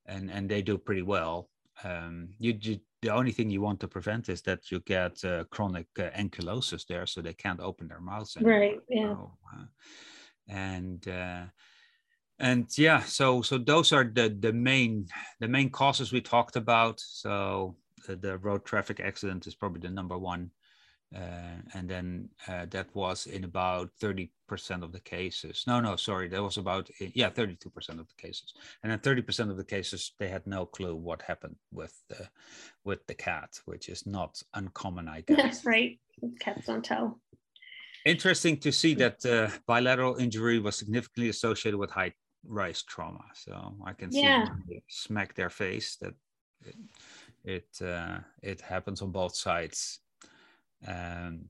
and 0.08 0.30
and 0.30 0.48
they 0.48 0.62
do 0.62 0.78
pretty 0.78 1.02
well. 1.02 1.50
Um, 1.84 2.30
you, 2.38 2.56
you, 2.60 2.78
the 3.02 3.10
only 3.10 3.32
thing 3.32 3.50
you 3.50 3.60
want 3.60 3.80
to 3.80 3.88
prevent 3.88 4.28
is 4.28 4.40
that 4.42 4.70
you 4.70 4.80
get 4.80 5.22
uh, 5.24 5.44
chronic 5.50 5.86
uh, 5.98 6.10
ankylosis 6.16 6.86
there, 6.86 7.06
so 7.06 7.20
they 7.20 7.34
can't 7.34 7.60
open 7.60 7.88
their 7.88 8.00
mouths 8.00 8.36
anymore. 8.36 8.58
Right. 8.58 8.78
Yeah. 8.88 9.12
So, 9.12 9.32
uh, 9.52 9.64
and 10.48 11.08
uh, 11.08 11.44
and 12.38 12.66
yeah, 12.76 13.00
so 13.00 13.42
so 13.42 13.58
those 13.58 13.92
are 13.92 14.04
the 14.04 14.36
the 14.40 14.52
main 14.52 15.06
the 15.40 15.48
main 15.48 15.70
causes 15.70 16.12
we 16.12 16.20
talked 16.20 16.56
about. 16.56 17.00
So 17.00 17.76
the, 18.06 18.16
the 18.16 18.38
road 18.38 18.64
traffic 18.64 19.00
accident 19.00 19.46
is 19.46 19.54
probably 19.54 19.80
the 19.80 19.90
number 19.90 20.18
one 20.18 20.50
uh, 21.14 21.60
and 21.74 21.88
then 21.88 22.28
uh, 22.48 22.66
that 22.70 22.88
was 22.94 23.26
in 23.26 23.44
about 23.44 23.90
30% 24.02 24.28
of 24.82 24.92
the 24.92 25.00
cases. 25.00 25.64
No, 25.66 25.80
no, 25.80 25.96
sorry, 25.96 26.28
that 26.28 26.42
was 26.42 26.56
about, 26.56 26.90
yeah, 26.98 27.30
32% 27.30 27.66
of 27.90 28.08
the 28.08 28.14
cases. 28.18 28.52
And 28.82 28.90
then 28.90 28.98
30% 28.98 29.50
of 29.50 29.56
the 29.56 29.64
cases, 29.64 30.12
they 30.18 30.28
had 30.28 30.46
no 30.46 30.66
clue 30.66 30.96
what 30.96 31.22
happened 31.22 31.56
with 31.72 31.94
the, 32.08 32.28
with 32.84 33.06
the 33.06 33.14
cat, 33.14 33.50
which 33.66 33.88
is 33.88 34.04
not 34.04 34.42
uncommon, 34.54 35.08
I 35.08 35.20
guess. 35.20 35.36
That's 35.36 35.64
right. 35.64 35.98
Cats 36.40 36.66
don't 36.66 36.84
tell. 36.84 37.20
Interesting 38.04 38.56
to 38.58 38.72
see 38.72 38.94
that 38.94 39.24
uh, 39.24 39.48
bilateral 39.66 40.16
injury 40.16 40.58
was 40.58 40.76
significantly 40.76 41.28
associated 41.28 41.78
with 41.78 41.90
high 41.90 42.12
rise 42.46 42.82
trauma. 42.82 43.24
So 43.34 43.74
I 43.84 43.92
can 43.92 44.10
see 44.12 44.22
yeah. 44.22 44.46
smack 44.88 45.34
their 45.34 45.50
face 45.50 45.96
that 45.96 46.14
it, 46.64 46.76
it, 47.44 47.86
uh, 47.86 48.18
it 48.42 48.60
happens 48.60 49.02
on 49.02 49.10
both 49.12 49.36
sides 49.36 50.00
um, 50.86 51.48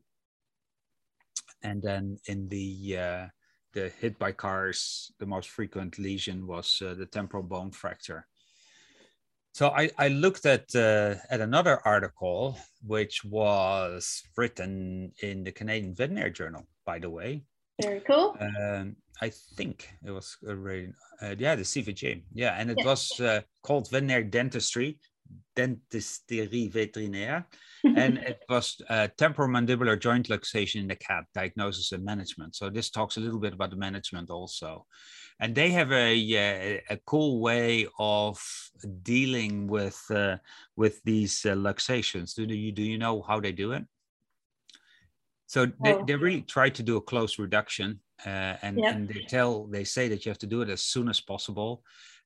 and 1.63 1.83
then 1.83 2.19
in 2.27 2.49
the 2.49 2.99
uh, 2.99 3.27
the 3.73 3.91
hit 4.01 4.19
by 4.19 4.33
cars, 4.33 5.13
the 5.19 5.27
most 5.27 5.49
frequent 5.49 5.99
lesion 5.99 6.47
was 6.47 6.81
uh, 6.85 6.95
the 6.95 7.07
temporal 7.07 7.43
bone 7.43 7.71
fracture. 7.71 8.27
So 9.53 9.71
I, 9.71 9.91
I 9.99 10.09
looked 10.09 10.47
at 10.47 10.75
uh, 10.75 11.17
at 11.31 11.41
another 11.41 11.81
article 11.85 12.59
which 12.87 13.25
was 13.25 14.23
written 14.37 15.13
in 15.23 15.45
the 15.45 15.53
Canadian 15.53 15.95
Veterinary 15.95 16.31
Journal, 16.31 16.67
by 16.85 16.99
the 16.99 17.11
way. 17.11 17.43
Very 17.83 18.01
cool. 18.01 18.37
Um, 18.41 18.97
I 19.21 19.31
think 19.31 19.91
it 20.05 20.11
was 20.11 20.37
already, 20.47 20.93
uh, 21.23 21.35
yeah, 21.39 21.55
the 21.55 21.63
CVJ. 21.63 22.23
Yeah, 22.33 22.57
and 22.59 22.71
it 22.71 22.79
was 22.85 23.19
uh, 23.21 23.43
called 23.63 23.91
Veterinary 23.91 24.25
Dentistry, 24.25 24.99
Dentisterie 25.57 26.71
Vétérinaire 26.71 27.45
and 27.97 28.19
it 28.19 28.43
was 28.49 28.81
uh, 28.89 29.09
temporomandibular 29.17 29.99
joint 30.01 30.29
luxation 30.29 30.81
in 30.81 30.89
the 30.89 30.97
cat 30.97 31.25
diagnosis 31.35 31.93
and 31.93 32.05
management. 32.05 32.57
So 32.57 32.71
this 32.71 32.91
talks 32.91 33.17
a 33.17 33.21
little 33.21 33.39
bit 33.39 33.53
about 33.53 33.71
the 33.71 33.77
management 33.77 34.31
also. 34.31 34.87
And 35.39 35.55
they 35.55 35.71
have 35.71 35.93
a, 35.93 36.15
a, 36.35 36.83
a 36.91 36.97
cool 37.07 37.41
way 37.41 37.87
of 37.99 38.41
dealing 39.03 39.67
with 39.67 40.03
uh, 40.11 40.39
with 40.77 41.03
these 41.05 41.45
uh, 41.45 41.55
luxations. 41.55 42.35
Do 42.35 42.45
you 42.45 42.73
do 42.73 42.83
you 42.83 42.99
know 42.99 43.23
how 43.23 43.41
they 43.41 43.53
do 43.53 43.73
it? 43.73 43.85
So 45.47 45.67
they, 45.67 45.95
oh. 45.95 46.05
they 46.05 46.17
really 46.17 46.43
try 46.43 46.71
to 46.71 46.83
do 46.83 46.97
a 46.97 47.01
close 47.01 47.39
reduction, 47.39 48.01
uh, 48.25 48.57
and, 48.63 48.79
yep. 48.79 48.95
and 48.95 49.09
they 49.09 49.25
tell 49.29 49.67
they 49.67 49.85
say 49.85 50.09
that 50.09 50.25
you 50.25 50.31
have 50.31 50.39
to 50.39 50.47
do 50.47 50.63
it 50.63 50.69
as 50.69 50.83
soon 50.83 51.09
as 51.09 51.21
possible 51.21 51.83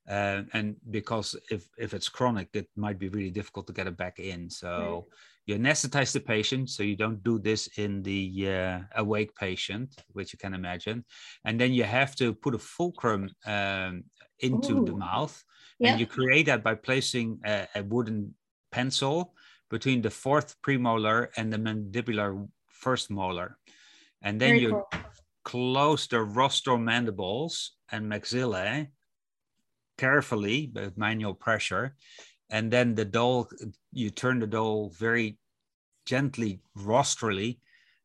uh, 0.09 0.43
and 0.55 0.77
because 0.91 1.37
if 1.51 1.69
if 1.79 1.95
it's 1.95 2.09
chronic, 2.09 2.49
it 2.55 2.69
might 2.77 2.99
be 2.99 3.09
really 3.09 3.31
difficult 3.31 3.67
to 3.67 3.73
get 3.73 3.87
it 3.87 3.97
back 3.97 4.19
in. 4.19 4.51
So 4.51 4.69
right. 4.69 5.03
you 5.47 5.55
anesthetize 5.57 6.13
the 6.13 6.21
patient, 6.21 6.71
so 6.71 6.83
you 6.83 6.97
don't 6.97 7.23
do 7.23 7.39
this 7.39 7.69
in 7.77 8.03
the 8.03 8.49
uh, 8.49 8.79
awake 8.97 9.35
patient, 9.37 9.95
which 10.13 10.33
you 10.33 10.39
can 10.39 10.55
imagine, 10.55 11.05
and 11.45 11.61
then 11.61 11.73
you 11.73 11.85
have 11.85 12.17
to 12.17 12.35
put 12.35 12.55
a 12.55 12.59
fulcrum 12.59 13.31
um, 13.47 14.05
into 14.41 14.79
Ooh. 14.79 14.85
the 14.85 14.97
mouth, 14.97 15.43
yep. 15.79 15.93
and 15.93 16.01
you 16.01 16.07
create 16.07 16.47
that 16.47 16.65
by 16.65 16.75
placing 16.75 17.39
a, 17.45 17.69
a 17.77 17.83
wooden 17.85 18.35
pencil 18.73 19.35
between 19.69 20.03
the 20.03 20.11
fourth 20.11 20.57
premolar 20.63 21.29
and 21.37 21.53
the 21.53 21.59
mandibular 21.59 22.49
first 22.81 23.11
molar, 23.11 23.59
and 24.23 24.41
then 24.41 24.51
Very 24.51 24.61
you 24.61 24.71
cool. 24.71 25.03
close 25.45 26.07
the 26.09 26.21
rostral 26.23 26.79
mandibles 26.79 27.77
and 27.93 28.11
maxillae 28.11 28.89
carefully 29.99 30.73
with 30.75 30.97
manual 30.97 31.35
pressure. 31.35 31.95
And 32.49 32.71
then 32.73 32.95
the 32.95 33.05
dole, 33.05 33.49
you 33.93 34.11
turn 34.11 34.41
the 34.41 34.47
dole 34.47 34.91
very 34.99 35.39
gently 36.07 36.61
rostrally, 36.75 37.61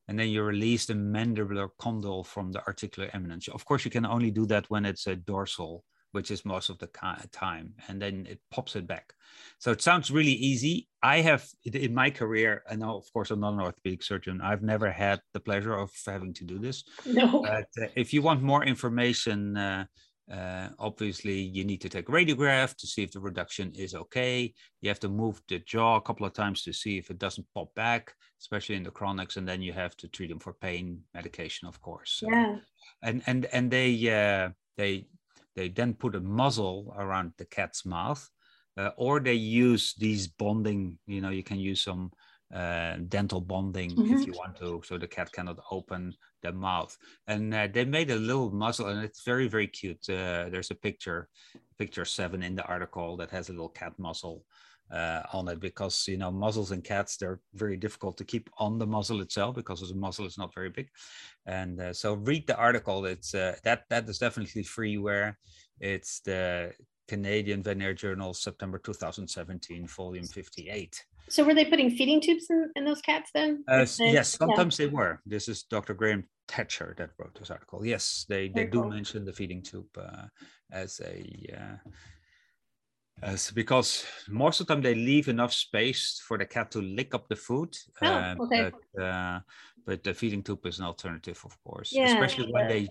and 0.08 0.20
then 0.20 0.30
you 0.30 0.44
release 0.44 0.86
the 0.86 0.94
mandibular 0.94 1.70
condyle 1.80 2.24
from 2.24 2.52
the 2.52 2.62
articular 2.68 3.10
eminence. 3.14 3.48
Of 3.48 3.66
course, 3.66 3.86
you 3.86 3.92
can 3.92 4.06
only 4.06 4.30
do 4.30 4.46
that 4.48 4.70
when 4.70 4.86
it's 4.86 5.08
a 5.08 5.16
dorsal, 5.16 5.84
which 6.16 6.32
is 6.32 6.46
most 6.46 6.70
of 6.70 6.78
the 6.80 6.88
time, 7.34 7.74
and 7.90 8.02
then 8.02 8.26
it 8.30 8.40
pops 8.50 8.78
it 8.78 8.88
back. 8.88 9.14
So 9.60 9.72
it 9.72 9.82
sounds 9.82 10.10
really 10.10 10.38
easy. 10.52 10.88
I 11.04 11.20
have 11.20 11.46
in 11.66 11.94
my 11.94 12.10
career, 12.10 12.64
and 12.70 12.80
now 12.80 12.96
of 12.96 13.06
course, 13.12 13.32
I'm 13.32 13.42
not 13.42 13.54
an 13.54 13.60
orthopedic 13.60 14.02
surgeon. 14.02 14.40
I've 14.42 14.64
never 14.64 14.90
had 14.90 15.20
the 15.34 15.42
pleasure 15.42 15.78
of 15.78 15.92
having 16.06 16.34
to 16.36 16.46
do 16.46 16.58
this. 16.58 16.86
No. 17.06 17.42
But 17.42 17.70
uh, 17.84 17.90
if 17.96 18.14
you 18.14 18.22
want 18.22 18.42
more 18.42 18.64
information, 18.64 19.58
uh, 19.58 19.86
uh, 20.32 20.70
obviously, 20.80 21.40
you 21.40 21.66
need 21.66 21.82
to 21.82 21.90
take 21.90 22.08
a 22.08 22.12
radiograph 22.12 22.76
to 22.78 22.88
see 22.88 23.04
if 23.04 23.12
the 23.12 23.20
reduction 23.20 23.74
is 23.76 23.94
okay. 23.94 24.54
You 24.82 24.90
have 24.90 25.02
to 25.02 25.10
move 25.10 25.42
the 25.50 25.60
jaw 25.60 25.98
a 25.98 26.02
couple 26.02 26.26
of 26.26 26.34
times 26.34 26.64
to 26.64 26.72
see 26.72 26.98
if 26.98 27.10
it 27.10 27.20
doesn't 27.20 27.46
pop 27.54 27.76
back, 27.76 28.14
especially 28.40 28.76
in 28.76 28.84
the 28.84 28.98
chronics, 29.00 29.36
and 29.36 29.46
then 29.46 29.62
you 29.62 29.74
have 29.74 29.96
to 29.98 30.08
treat 30.08 30.30
them 30.30 30.40
for 30.40 30.54
pain 30.54 31.02
medication, 31.14 31.68
of 31.68 31.82
course. 31.82 32.24
Yeah. 32.24 32.56
And 33.04 33.22
and 33.28 33.46
and 33.52 33.70
they 33.70 33.92
uh, 34.22 34.50
they 34.78 35.08
they 35.56 35.70
then 35.70 35.94
put 35.94 36.16
a 36.16 36.20
muzzle 36.20 36.94
around 36.98 37.34
the 37.38 37.46
cat's 37.46 37.86
mouth, 37.86 38.30
uh, 38.78 38.92
or 38.98 39.20
they 39.20 39.34
use 39.34 39.94
these 39.98 40.28
bonding. 40.28 40.98
You 41.08 41.22
know, 41.22 41.30
you 41.30 41.44
can 41.44 41.60
use 41.60 41.82
some 41.82 42.12
uh, 42.54 42.98
dental 43.08 43.42
bonding 43.42 43.92
mm-hmm. 43.92 44.14
if 44.14 44.28
you 44.28 44.34
want 44.34 44.56
to, 44.58 44.82
so 44.86 44.98
the 44.98 45.08
cat 45.08 45.32
cannot 45.32 45.60
open 45.72 46.14
the 46.44 46.52
mouth. 46.52 46.96
And 47.28 47.54
uh, 47.54 47.68
they 47.72 47.86
made 47.86 48.12
a 48.12 48.16
little 48.16 48.52
muzzle, 48.52 48.88
and 48.88 49.04
it's 49.04 49.24
very 49.24 49.48
very 49.48 49.68
cute. 49.68 50.10
Uh, 50.10 50.50
there's 50.50 50.72
a 50.72 50.76
picture, 50.76 51.30
picture 51.78 52.06
seven 52.06 52.44
in 52.44 52.56
the 52.56 52.66
article 52.66 53.18
that 53.18 53.32
has 53.32 53.50
a 53.50 53.52
little 53.52 53.70
cat 53.70 53.94
muzzle 53.98 54.44
uh, 54.92 55.22
on 55.34 55.48
it 55.48 55.60
because 55.60 56.08
you 56.08 56.18
know 56.18 56.32
muzzles 56.32 56.72
in 56.72 56.82
cats 56.82 57.18
they're 57.18 57.40
very 57.54 57.78
difficult 57.78 58.18
to 58.18 58.24
keep 58.24 58.50
on 58.58 58.78
the 58.78 58.86
muzzle 58.86 59.22
itself 59.22 59.56
because 59.56 59.88
the 59.88 59.96
muzzle 59.96 60.26
is 60.26 60.38
not 60.38 60.54
very 60.54 60.70
big. 60.70 60.90
And 61.46 61.80
uh, 61.80 61.94
so 61.94 62.14
read 62.16 62.48
the 62.48 62.58
article. 62.58 63.06
It's 63.06 63.34
uh, 63.34 63.56
that 63.64 63.84
that 63.90 64.08
is 64.10 64.20
definitely 64.20 64.64
freeware. 64.64 65.36
It's 65.80 66.22
the 66.22 66.74
Canadian 67.08 67.62
Veterinary 67.62 67.96
Journal, 67.96 68.34
September 68.34 68.80
2017, 68.80 69.88
volume 69.88 70.26
58. 70.26 71.06
So 71.28 71.44
were 71.44 71.54
they 71.54 71.66
putting 71.66 71.90
feeding 71.90 72.22
tubes 72.22 72.48
in, 72.50 72.70
in 72.76 72.86
those 72.86 73.02
cats 73.02 73.32
then? 73.34 73.64
Uh, 73.68 73.86
yes, 74.00 74.38
sometimes 74.38 74.80
yeah. 74.80 74.86
they 74.86 74.92
were. 74.92 75.22
This 75.26 75.48
is 75.48 75.64
Dr. 75.64 75.94
Graham 75.94 76.26
Thatcher 76.48 76.94
that 76.98 77.12
wrote 77.18 77.36
this 77.38 77.50
article. 77.50 77.86
Yes, 77.86 78.26
they, 78.30 78.50
they 78.50 78.66
do 78.66 78.82
cool. 78.82 78.90
mention 78.90 79.26
the 79.26 79.34
feeding 79.34 79.64
tube 79.64 79.88
uh, 79.98 80.28
as 80.72 81.02
a 81.04 81.26
uh, 81.58 81.90
as 83.26 83.50
because 83.52 84.06
most 84.30 84.60
of 84.62 84.68
the 84.68 84.74
time 84.74 84.84
they 84.84 84.94
leave 84.94 85.28
enough 85.28 85.52
space 85.52 86.22
for 86.26 86.38
the 86.38 86.46
cat 86.46 86.72
to 86.72 86.82
lick 86.82 87.16
up 87.16 87.28
the 87.28 87.36
food. 87.36 87.76
Oh, 88.02 88.08
uh, 88.08 88.36
okay. 88.42 88.72
But, 88.94 89.04
uh, 89.04 89.40
but 89.86 90.04
the 90.04 90.14
feeding 90.14 90.44
tube 90.44 90.66
is 90.66 90.80
an 90.80 90.86
alternative, 90.86 91.42
of 91.44 91.62
course, 91.64 91.92
yeah, 91.92 92.06
especially 92.06 92.52
when 92.52 92.68
they 92.68 92.88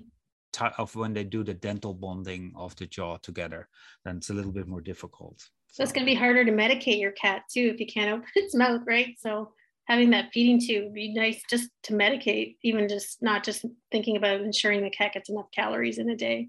of 0.79 0.95
when 0.95 1.13
they 1.13 1.25
do 1.25 1.43
the 1.43 1.55
dental 1.55 1.95
bonding 1.95 2.53
of 2.57 2.77
the 2.77 2.87
jaw 2.87 3.17
together. 3.17 3.69
Then 4.05 4.19
it's 4.19 4.31
a 4.31 4.35
little 4.35 4.53
bit 4.53 4.69
more 4.69 4.81
difficult. 4.81 5.49
So 5.69 5.83
it's 5.83 5.93
going 5.93 6.07
to 6.07 6.11
be 6.11 6.15
harder 6.15 6.45
to 6.45 6.53
medicate 6.53 7.01
your 7.01 7.13
cat 7.13 7.43
too 7.53 7.73
if 7.75 7.81
you 7.81 7.87
can't 7.87 8.11
open 8.13 8.29
its 8.37 8.55
mouth, 8.55 8.83
right? 8.87 9.17
So 9.19 9.53
having 9.87 10.11
that 10.11 10.31
feeding 10.33 10.61
tube 10.61 10.85
would 10.85 10.95
be 10.95 11.13
nice 11.13 11.43
just 11.51 11.71
to 11.85 11.93
medicate, 11.93 12.57
even 12.63 12.89
just 12.89 13.23
not 13.23 13.45
just 13.45 13.65
thinking 13.91 14.17
about 14.17 14.41
ensuring 14.41 14.83
the 14.83 14.91
cat 14.91 15.15
gets 15.15 15.29
enough 15.29 15.51
calories 15.53 15.99
in 15.99 16.09
a 16.09 16.17
day. 16.17 16.49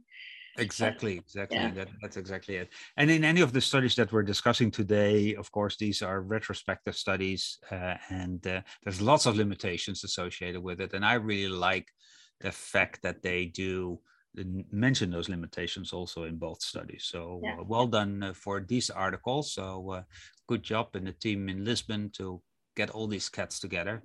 Exactly, 0.58 1.18
exactly. 1.18 1.58
Yeah. 1.58 1.72
That, 1.72 1.90
that's 2.02 2.18
exactly 2.18 2.56
it. 2.56 2.70
And 2.98 3.12
in 3.12 3.24
any 3.24 3.42
of 3.42 3.52
the 3.52 3.62
studies 3.62 3.96
that 3.96 4.12
we're 4.12 4.24
discussing 4.24 4.72
today, 4.72 5.36
of 5.36 5.52
course, 5.52 5.78
these 5.78 6.02
are 6.02 6.22
retrospective 6.22 6.96
studies, 6.96 7.60
uh, 7.72 7.96
and 8.10 8.46
uh, 8.48 8.62
there's 8.84 9.02
lots 9.02 9.26
of 9.26 9.36
limitations 9.36 10.04
associated 10.04 10.62
with 10.62 10.80
it. 10.80 10.94
And 10.94 11.06
I 11.06 11.16
really 11.16 11.50
like 11.50 11.88
the 12.40 12.52
fact 12.52 13.02
that 13.04 13.22
they 13.22 13.46
do 13.46 14.00
mention 14.72 15.12
those 15.12 15.30
limitations 15.30 15.94
also 15.94 16.24
in 16.26 16.38
both 16.38 16.62
studies. 16.62 17.06
So 17.06 17.42
Yeah. 17.44 17.58
uh, 17.60 17.64
well 17.64 17.88
done 17.88 18.24
uh, 18.24 18.34
for 18.34 18.60
these 18.60 18.90
articles. 18.90 19.54
So 19.54 19.92
uh, 19.92 20.04
good 20.48 20.64
job 20.64 20.96
in 20.96 21.06
the 21.06 21.14
team 21.14 21.50
in 21.50 21.64
Lisbon 21.64 22.10
to 22.18 22.42
get 22.76 22.90
all 22.90 23.08
these 23.08 23.30
cats 23.30 23.60
together. 23.60 24.04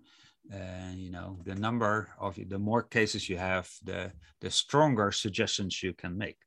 Uh, 0.52 0.92
you 0.94 1.10
know, 1.10 1.38
the 1.44 1.54
number 1.54 2.08
of 2.18 2.38
the 2.48 2.58
more 2.58 2.82
cases 2.82 3.28
you 3.28 3.36
have, 3.36 3.70
the 3.84 4.12
the 4.40 4.50
stronger 4.50 5.12
suggestions 5.12 5.82
you 5.82 5.92
can 5.92 6.16
make. 6.16 6.38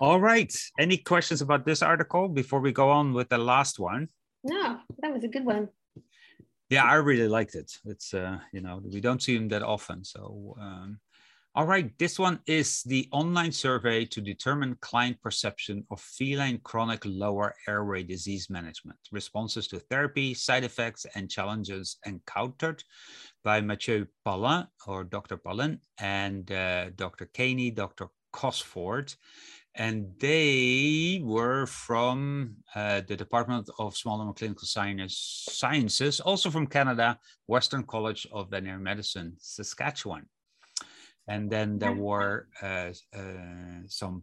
All 0.00 0.20
right. 0.20 0.52
Any 0.78 0.98
questions 0.98 1.40
about 1.40 1.64
this 1.64 1.82
article 1.82 2.28
before 2.28 2.60
we 2.60 2.72
go 2.72 2.90
on 2.90 3.12
with 3.12 3.28
the 3.28 3.38
last 3.38 3.78
one? 3.78 4.08
No, 4.44 4.78
that 4.98 5.12
was 5.12 5.24
a 5.24 5.28
good 5.28 5.44
one. 5.44 5.68
Yeah, 6.70 6.84
I 6.84 6.94
really 6.94 7.28
liked 7.28 7.54
it. 7.54 7.72
It's 7.84 8.12
uh, 8.14 8.38
you 8.52 8.60
know, 8.60 8.80
we 8.84 9.00
don't 9.00 9.22
see 9.22 9.36
them 9.36 9.48
that 9.48 9.62
often. 9.62 10.04
So 10.04 10.54
um, 10.60 11.00
all 11.58 11.66
right, 11.66 11.90
this 11.98 12.20
one 12.20 12.38
is 12.46 12.84
the 12.84 13.08
online 13.10 13.50
survey 13.50 14.04
to 14.04 14.20
determine 14.20 14.78
client 14.80 15.20
perception 15.20 15.84
of 15.90 16.00
feline 16.00 16.60
chronic 16.62 17.02
lower 17.04 17.52
airway 17.66 18.04
disease 18.04 18.48
management, 18.48 18.96
responses 19.10 19.66
to 19.66 19.80
therapy, 19.80 20.34
side 20.34 20.62
effects, 20.62 21.04
and 21.16 21.28
challenges 21.28 21.96
encountered 22.06 22.84
by 23.42 23.60
Mathieu 23.60 24.06
Paulin 24.24 24.68
or 24.86 25.02
Dr. 25.02 25.36
Paulin 25.36 25.80
and 25.98 26.48
uh, 26.52 26.90
Dr. 26.90 27.26
Caney, 27.26 27.72
Dr. 27.72 28.06
Cosford. 28.32 29.12
And 29.74 30.12
they 30.20 31.20
were 31.24 31.66
from 31.66 32.54
uh, 32.76 33.00
the 33.08 33.16
Department 33.16 33.68
of 33.80 33.96
Small 33.96 34.22
and 34.22 34.36
Clinical 34.36 34.68
Science, 34.68 35.48
Sciences, 35.50 36.20
also 36.20 36.50
from 36.50 36.68
Canada, 36.68 37.18
Western 37.48 37.82
College 37.82 38.28
of 38.30 38.48
Veterinary 38.48 38.80
Medicine, 38.80 39.34
Saskatchewan. 39.40 40.28
And 41.28 41.50
then 41.50 41.78
there 41.78 41.92
were 41.92 42.48
uh, 42.62 42.92
uh, 43.14 43.84
some 43.86 44.22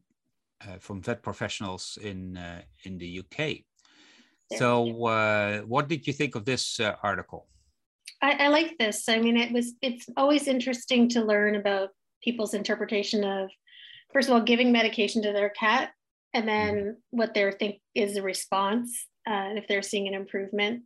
uh, 0.61 0.77
from 0.79 1.01
vet 1.01 1.21
professionals 1.21 1.97
in 2.01 2.37
uh, 2.37 2.61
in 2.83 2.97
the 2.97 3.19
UK. 3.19 3.65
So, 4.53 5.05
uh, 5.07 5.61
what 5.61 5.87
did 5.87 6.05
you 6.05 6.13
think 6.13 6.35
of 6.35 6.45
this 6.45 6.79
uh, 6.79 6.95
article? 7.01 7.47
I, 8.21 8.45
I 8.45 8.47
like 8.47 8.77
this. 8.77 9.09
I 9.09 9.19
mean, 9.19 9.37
it 9.37 9.51
was 9.51 9.73
it's 9.81 10.07
always 10.17 10.47
interesting 10.47 11.09
to 11.09 11.23
learn 11.23 11.55
about 11.55 11.89
people's 12.23 12.53
interpretation 12.53 13.23
of, 13.23 13.49
first 14.13 14.29
of 14.29 14.33
all, 14.33 14.41
giving 14.41 14.71
medication 14.71 15.21
to 15.23 15.31
their 15.31 15.49
cat, 15.49 15.91
and 16.33 16.47
then 16.47 16.97
what 17.11 17.33
they 17.33 17.51
think 17.51 17.81
is 17.93 18.15
the 18.15 18.21
response, 18.21 19.07
uh, 19.27 19.49
if 19.55 19.67
they're 19.67 19.81
seeing 19.81 20.07
an 20.07 20.13
improvement. 20.13 20.83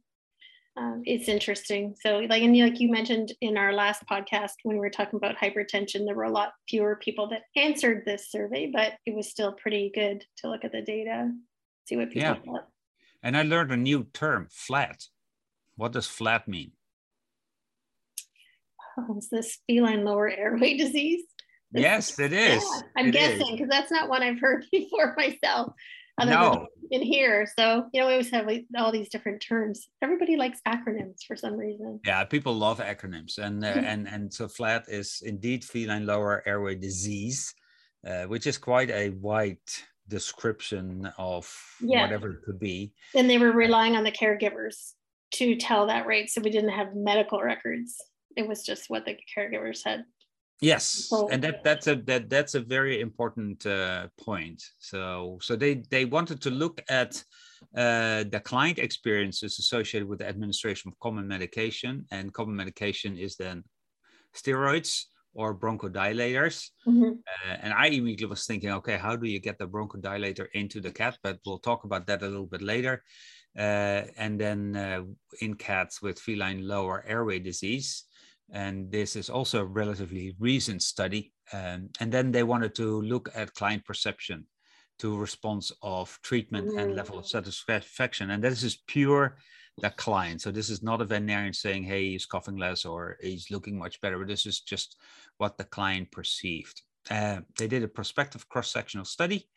Um, 0.79 1.01
it's 1.05 1.27
interesting. 1.27 1.93
So, 2.01 2.19
like, 2.19 2.41
and 2.41 2.57
like 2.57 2.79
you 2.79 2.89
mentioned 2.89 3.33
in 3.41 3.57
our 3.57 3.73
last 3.73 4.05
podcast 4.09 4.51
when 4.63 4.77
we 4.77 4.79
were 4.79 4.89
talking 4.89 5.17
about 5.17 5.35
hypertension, 5.35 6.05
there 6.05 6.15
were 6.15 6.23
a 6.23 6.31
lot 6.31 6.53
fewer 6.69 6.95
people 6.95 7.27
that 7.29 7.41
answered 7.57 8.03
this 8.05 8.31
survey, 8.31 8.71
but 8.73 8.93
it 9.05 9.13
was 9.13 9.27
still 9.29 9.51
pretty 9.53 9.91
good 9.93 10.23
to 10.37 10.49
look 10.49 10.63
at 10.63 10.71
the 10.71 10.81
data, 10.81 11.31
see 11.85 11.97
what 11.97 12.07
people 12.11 12.21
Yeah. 12.21 12.35
thought. 12.45 12.67
And 13.21 13.35
I 13.35 13.41
learned 13.43 13.71
a 13.73 13.77
new 13.77 14.05
term, 14.13 14.47
FLAD. 14.49 15.03
What 15.75 15.91
does 15.91 16.07
FLAD 16.07 16.47
mean? 16.47 16.71
Oh, 18.97 19.17
is 19.17 19.29
this 19.29 19.59
feline 19.65 20.03
lower 20.03 20.29
airway 20.29 20.75
disease? 20.83 21.23
This- 21.71 21.81
Yes, 21.83 22.19
it 22.19 22.33
is. 22.33 22.63
Yeah, 22.63 22.81
I'm 22.97 23.07
It 23.07 23.11
guessing 23.11 23.51
because 23.55 23.69
that's 23.69 23.91
not 23.91 24.09
one 24.09 24.23
I've 24.23 24.39
heard 24.41 24.65
before 24.71 25.13
myself. 25.17 25.73
Other 26.19 26.31
No. 26.31 26.51
than 26.51 26.67
in 26.91 27.01
here. 27.01 27.47
So, 27.57 27.85
you 27.93 28.01
know, 28.01 28.07
we 28.07 28.13
always 28.13 28.31
have 28.31 28.45
like, 28.47 28.65
all 28.77 28.91
these 28.91 29.09
different 29.09 29.41
terms. 29.41 29.87
Everybody 30.01 30.35
likes 30.37 30.59
acronyms 30.67 31.23
for 31.27 31.35
some 31.35 31.55
reason. 31.55 31.99
Yeah, 32.05 32.23
people 32.25 32.53
love 32.53 32.79
acronyms, 32.79 33.37
and 33.37 33.63
uh, 33.63 33.67
and 33.91 34.07
and 34.07 34.33
so 34.33 34.47
FLAD 34.47 34.83
is 34.87 35.21
indeed 35.25 35.63
feline 35.63 36.05
lower 36.05 36.43
airway 36.45 36.75
disease, 36.75 37.53
uh, 38.07 38.23
which 38.23 38.47
is 38.47 38.57
quite 38.57 38.89
a 38.89 39.09
wide 39.11 39.57
description 40.07 41.07
of 41.17 41.47
Yeah. 41.81 42.01
whatever 42.01 42.31
it 42.31 42.41
could 42.43 42.59
be. 42.59 42.91
And 43.15 43.29
they 43.29 43.37
were 43.37 43.51
relying 43.51 43.95
on 43.95 44.03
the 44.03 44.11
caregivers 44.11 44.93
to 45.35 45.55
tell 45.55 45.85
that 45.87 46.07
rate. 46.07 46.29
So 46.31 46.41
we 46.41 46.49
didn't 46.49 46.71
have 46.71 46.95
medical 46.95 47.39
records. 47.41 47.95
It 48.35 48.47
was 48.47 48.63
just 48.63 48.89
what 48.89 49.05
the 49.05 49.17
caregivers 49.37 49.81
had. 49.85 50.03
Yes, 50.61 51.07
So- 51.09 51.29
and 51.29 51.41
that 51.43 51.63
that's 51.63 51.87
a 51.87 51.95
that 51.95 52.29
that's 52.29 52.55
a 52.55 52.59
very 52.59 52.99
important 52.99 53.65
uh, 53.65 54.07
point. 54.17 54.61
So 54.79 55.37
so 55.41 55.55
they 55.55 55.83
they 55.89 56.05
wanted 56.05 56.41
to 56.41 56.49
look 56.49 56.81
at 56.89 57.23
uh, 57.75 58.23
the 58.29 58.41
client 58.43 58.77
experiences 58.79 59.59
associated 59.59 60.07
with 60.07 60.19
the 60.19 60.27
administration 60.27 60.89
of 60.89 60.99
common 60.99 61.27
medication, 61.27 62.05
and 62.11 62.33
common 62.33 62.55
medication 62.55 63.17
is 63.17 63.35
then 63.37 63.63
steroids 64.35 65.05
or 65.33 65.55
bronchodilators. 65.55 66.71
Mhm. 66.87 67.19
Uh, 67.19 67.55
and 67.61 67.73
I 67.73 67.87
immediately 67.87 68.25
was 68.25 68.45
thinking, 68.45 68.71
okay, 68.71 68.97
how 68.97 69.15
do 69.15 69.27
you 69.29 69.39
get 69.39 69.57
the 69.59 69.67
bronchodilator 69.67 70.47
into 70.53 70.81
the 70.81 70.91
cat? 70.91 71.17
But 71.23 71.39
we'll 71.45 71.59
talk 71.59 71.83
about 71.85 72.07
that 72.07 72.21
a 72.23 72.27
little 72.27 72.47
bit 72.47 72.61
later. 72.61 73.03
Uh, 73.57 74.03
and 74.17 74.39
then 74.39 74.75
uh, 74.75 75.03
in 75.41 75.53
cats 75.55 76.01
with 76.01 76.19
feline 76.19 76.67
lower 76.67 77.03
airway 77.07 77.39
disease. 77.39 78.05
And 78.51 78.91
this 78.91 79.15
is 79.15 79.29
also 79.29 79.61
a 79.61 79.65
relatively 79.65 80.35
recent 80.39 80.81
study. 80.81 81.33
Um, 81.53 81.89
and 81.99 82.11
then 82.11 82.31
they 82.31 82.43
wanted 82.43 82.75
to 82.75 83.01
look 83.01 83.29
at 83.35 83.53
client 83.53 83.85
perception 83.85 84.47
to 84.99 85.17
response 85.17 85.71
of 85.81 86.19
treatment 86.23 86.77
and 86.77 86.95
level 86.95 87.17
of 87.17 87.27
satisfaction. 87.27 88.31
And 88.31 88.43
this 88.43 88.63
is 88.63 88.83
pure 88.87 89.37
the 89.81 89.89
client. 89.91 90.41
So 90.41 90.51
this 90.51 90.69
is 90.69 90.83
not 90.83 91.01
a 91.01 91.05
veterinarian 91.05 91.53
saying, 91.53 91.83
hey, 91.83 92.11
he's 92.11 92.25
coughing 92.25 92.57
less 92.57 92.85
or 92.85 93.17
he's 93.21 93.49
looking 93.49 93.77
much 93.77 94.01
better. 94.01 94.17
But 94.17 94.27
this 94.27 94.45
is 94.45 94.59
just 94.59 94.97
what 95.37 95.57
the 95.57 95.63
client 95.63 96.11
perceived. 96.11 96.81
Uh, 97.09 97.39
they 97.57 97.67
did 97.67 97.83
a 97.83 97.87
prospective 97.87 98.47
cross-sectional 98.49 99.05
study, 99.05 99.47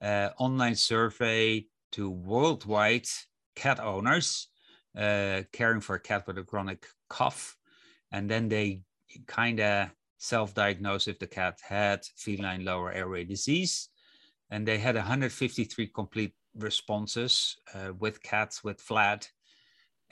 uh, 0.00 0.30
online 0.38 0.74
survey 0.74 1.66
to 1.92 2.10
worldwide 2.10 3.06
cat 3.54 3.80
owners 3.80 4.48
uh, 4.96 5.42
caring 5.52 5.80
for 5.80 5.96
a 5.96 6.00
cat 6.00 6.26
with 6.26 6.38
a 6.38 6.42
chronic 6.42 6.86
cough, 7.08 7.56
and 8.12 8.30
then 8.30 8.48
they 8.48 8.80
kind 9.26 9.60
of 9.60 9.90
self-diagnosed 10.18 11.08
if 11.08 11.18
the 11.18 11.26
cat 11.26 11.58
had 11.62 12.04
feline 12.16 12.64
lower 12.64 12.92
airway 12.92 13.24
disease, 13.24 13.88
and 14.50 14.66
they 14.66 14.78
had 14.78 14.94
153 14.94 15.86
complete 15.88 16.34
responses 16.58 17.56
uh, 17.74 17.92
with 17.98 18.22
cats 18.22 18.64
with 18.64 18.80
FLAD. 18.80 19.26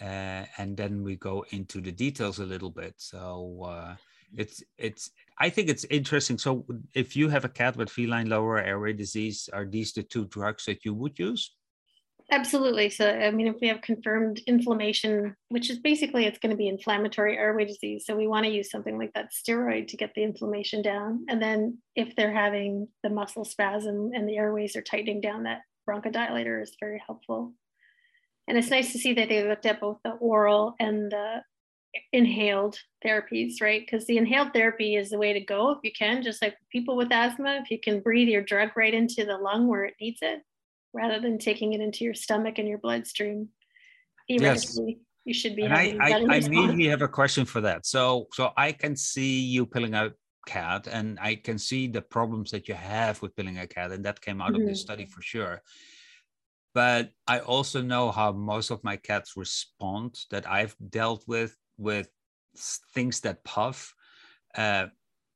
Uh, 0.00 0.44
and 0.58 0.76
then 0.76 1.04
we 1.04 1.14
go 1.16 1.44
into 1.50 1.80
the 1.80 1.92
details 1.92 2.40
a 2.40 2.44
little 2.44 2.70
bit. 2.70 2.94
So 2.96 3.62
uh, 3.64 3.96
it's 4.36 4.62
it's 4.76 5.10
I 5.38 5.50
think 5.50 5.68
it's 5.68 5.84
interesting. 5.84 6.38
So 6.38 6.66
if 6.94 7.16
you 7.16 7.28
have 7.28 7.44
a 7.44 7.48
cat 7.48 7.76
with 7.76 7.90
feline 7.90 8.28
lower 8.28 8.58
airway 8.58 8.92
disease, 8.92 9.48
are 9.52 9.64
these 9.64 9.92
the 9.92 10.02
two 10.02 10.26
drugs 10.26 10.64
that 10.64 10.84
you 10.84 10.94
would 10.94 11.18
use? 11.18 11.52
Absolutely. 12.34 12.90
So, 12.90 13.08
I 13.08 13.30
mean, 13.30 13.46
if 13.46 13.60
we 13.60 13.68
have 13.68 13.80
confirmed 13.80 14.40
inflammation, 14.48 15.36
which 15.50 15.70
is 15.70 15.78
basically 15.78 16.26
it's 16.26 16.40
going 16.40 16.50
to 16.50 16.56
be 16.56 16.66
inflammatory 16.66 17.38
airway 17.38 17.64
disease. 17.64 18.06
So, 18.06 18.16
we 18.16 18.26
want 18.26 18.44
to 18.44 18.50
use 18.50 18.72
something 18.72 18.98
like 18.98 19.12
that 19.14 19.30
steroid 19.32 19.86
to 19.88 19.96
get 19.96 20.14
the 20.14 20.24
inflammation 20.24 20.82
down. 20.82 21.26
And 21.28 21.40
then, 21.40 21.78
if 21.94 22.16
they're 22.16 22.34
having 22.34 22.88
the 23.04 23.08
muscle 23.08 23.44
spasm 23.44 24.10
and 24.14 24.28
the 24.28 24.36
airways 24.36 24.74
are 24.74 24.82
tightening 24.82 25.20
down, 25.20 25.44
that 25.44 25.60
bronchodilator 25.88 26.60
is 26.60 26.76
very 26.80 27.00
helpful. 27.06 27.52
And 28.48 28.58
it's 28.58 28.70
nice 28.70 28.90
to 28.92 28.98
see 28.98 29.12
that 29.14 29.28
they 29.28 29.46
looked 29.46 29.64
at 29.64 29.80
both 29.80 29.98
the 30.02 30.10
oral 30.10 30.74
and 30.80 31.12
the 31.12 31.42
inhaled 32.12 32.80
therapies, 33.06 33.62
right? 33.62 33.80
Because 33.80 34.06
the 34.06 34.18
inhaled 34.18 34.52
therapy 34.52 34.96
is 34.96 35.10
the 35.10 35.18
way 35.18 35.34
to 35.34 35.40
go 35.40 35.70
if 35.70 35.78
you 35.84 35.92
can, 35.92 36.20
just 36.20 36.42
like 36.42 36.56
people 36.72 36.96
with 36.96 37.12
asthma, 37.12 37.60
if 37.62 37.70
you 37.70 37.78
can 37.78 38.00
breathe 38.00 38.28
your 38.28 38.42
drug 38.42 38.70
right 38.74 38.92
into 38.92 39.24
the 39.24 39.36
lung 39.36 39.68
where 39.68 39.84
it 39.84 39.94
needs 40.00 40.18
it, 40.20 40.42
rather 40.94 41.20
than 41.20 41.38
taking 41.38 41.72
it 41.72 41.80
into 41.80 42.04
your 42.04 42.14
stomach 42.14 42.58
and 42.58 42.68
your 42.68 42.78
bloodstream. 42.78 43.48
Theoretically, 44.28 45.00
you 45.24 45.34
should 45.34 45.56
be 45.56 45.64
And 45.64 45.74
I, 45.74 45.96
I, 46.00 46.12
I 46.30 46.36
immediately 46.36 46.86
have 46.86 47.02
a 47.02 47.08
question 47.08 47.44
for 47.44 47.60
that. 47.60 47.84
So, 47.84 48.28
so 48.32 48.52
I 48.56 48.72
can 48.72 48.96
see 48.96 49.40
you 49.40 49.66
pilling 49.66 49.94
a 49.94 50.12
cat, 50.46 50.86
and 50.86 51.18
I 51.20 51.34
can 51.34 51.58
see 51.58 51.88
the 51.88 52.00
problems 52.02 52.50
that 52.52 52.68
you 52.68 52.74
have 52.74 53.20
with 53.20 53.34
pilling 53.36 53.58
a 53.58 53.66
cat, 53.66 53.90
and 53.92 54.04
that 54.04 54.20
came 54.20 54.40
out 54.40 54.54
of 54.54 54.64
this 54.64 54.80
study 54.80 55.04
for 55.04 55.20
sure. 55.20 55.60
But 56.74 57.10
I 57.26 57.38
also 57.40 57.82
know 57.82 58.10
how 58.10 58.32
most 58.32 58.70
of 58.70 58.82
my 58.82 58.96
cats 58.96 59.36
respond 59.36 60.18
that 60.30 60.48
I've 60.50 60.76
dealt 60.90 61.24
with 61.26 61.56
with 61.76 62.08
things 62.94 63.20
that 63.20 63.44
puff. 63.44 63.94
Uh, 64.56 64.86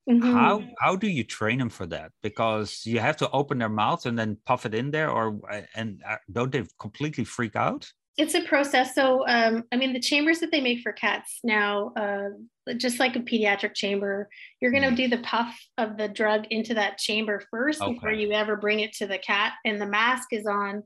Mhm. 0.09 0.49
How 0.49 0.69
how 0.81 0.97
do 0.97 1.09
you 1.09 1.23
train 1.25 1.59
them 1.59 1.71
for 1.71 1.87
that? 1.87 2.13
Because 2.23 2.85
you 2.87 2.99
have 3.01 3.17
to 3.19 3.31
open 3.31 3.59
their 3.59 3.69
mouth 3.69 4.05
and 4.07 4.19
then 4.19 4.37
puff 4.47 4.67
it 4.67 4.75
in 4.75 4.91
there, 4.91 5.11
or 5.11 5.41
uh, 5.51 5.63
and 5.75 6.03
uh, 6.05 6.19
don't 6.33 6.51
they 6.53 6.65
completely 6.81 7.25
freak 7.25 7.55
out? 7.57 7.93
it's 8.17 8.35
a 8.35 8.43
process. 8.43 8.97
So, 8.97 9.25
um, 9.29 9.63
I 9.71 9.77
mean, 9.77 9.93
the 9.93 10.01
chambers 10.01 10.41
that 10.41 10.51
they 10.51 10.61
make 10.61 10.81
for 10.81 10.93
cats 10.93 11.39
now, 11.45 11.93
uh, 11.95 12.31
just 12.77 12.99
like 12.99 13.15
a 13.15 13.21
pediatric 13.21 13.75
chamber, 13.75 14.29
you're 14.61 14.73
going 14.73 14.83
to 14.91 14.95
do 14.97 15.07
the 15.07 15.23
puff 15.23 15.57
of 15.79 15.97
the 15.97 16.09
drug 16.09 16.47
into 16.51 16.75
that 16.75 16.99
chamber 16.99 17.41
first 17.49 17.79
Okay. 17.81 17.95
before 17.95 18.11
you 18.11 18.33
ever 18.33 18.57
bring 18.57 18.81
it 18.81 18.93
to 18.95 19.07
the 19.07 19.19
cat. 19.19 19.53
And 19.65 19.81
the 19.81 19.87
mask 19.87 20.33
is 20.33 20.47
on 20.47 20.83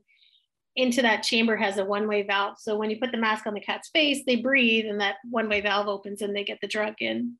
into 0.75 1.01
that 1.03 1.23
chamber 1.23 1.55
has 1.57 1.77
a 1.77 1.85
one 1.85 2.07
way 2.07 2.23
valve. 2.23 2.57
So 2.59 2.77
when 2.77 2.89
you 2.91 2.99
put 2.99 3.11
the 3.11 3.17
mask 3.19 3.47
on 3.47 3.53
the 3.55 3.61
cat's 3.61 3.89
face, 3.89 4.23
they 4.27 4.37
breathe 4.37 4.85
and 4.87 5.01
that 5.01 5.17
one 5.29 5.49
way 5.49 5.61
valve 5.61 5.87
opens 5.87 6.21
and 6.21 6.35
they 6.35 6.43
get 6.43 6.59
the 6.61 6.67
drug 6.67 6.95
in. 6.99 7.37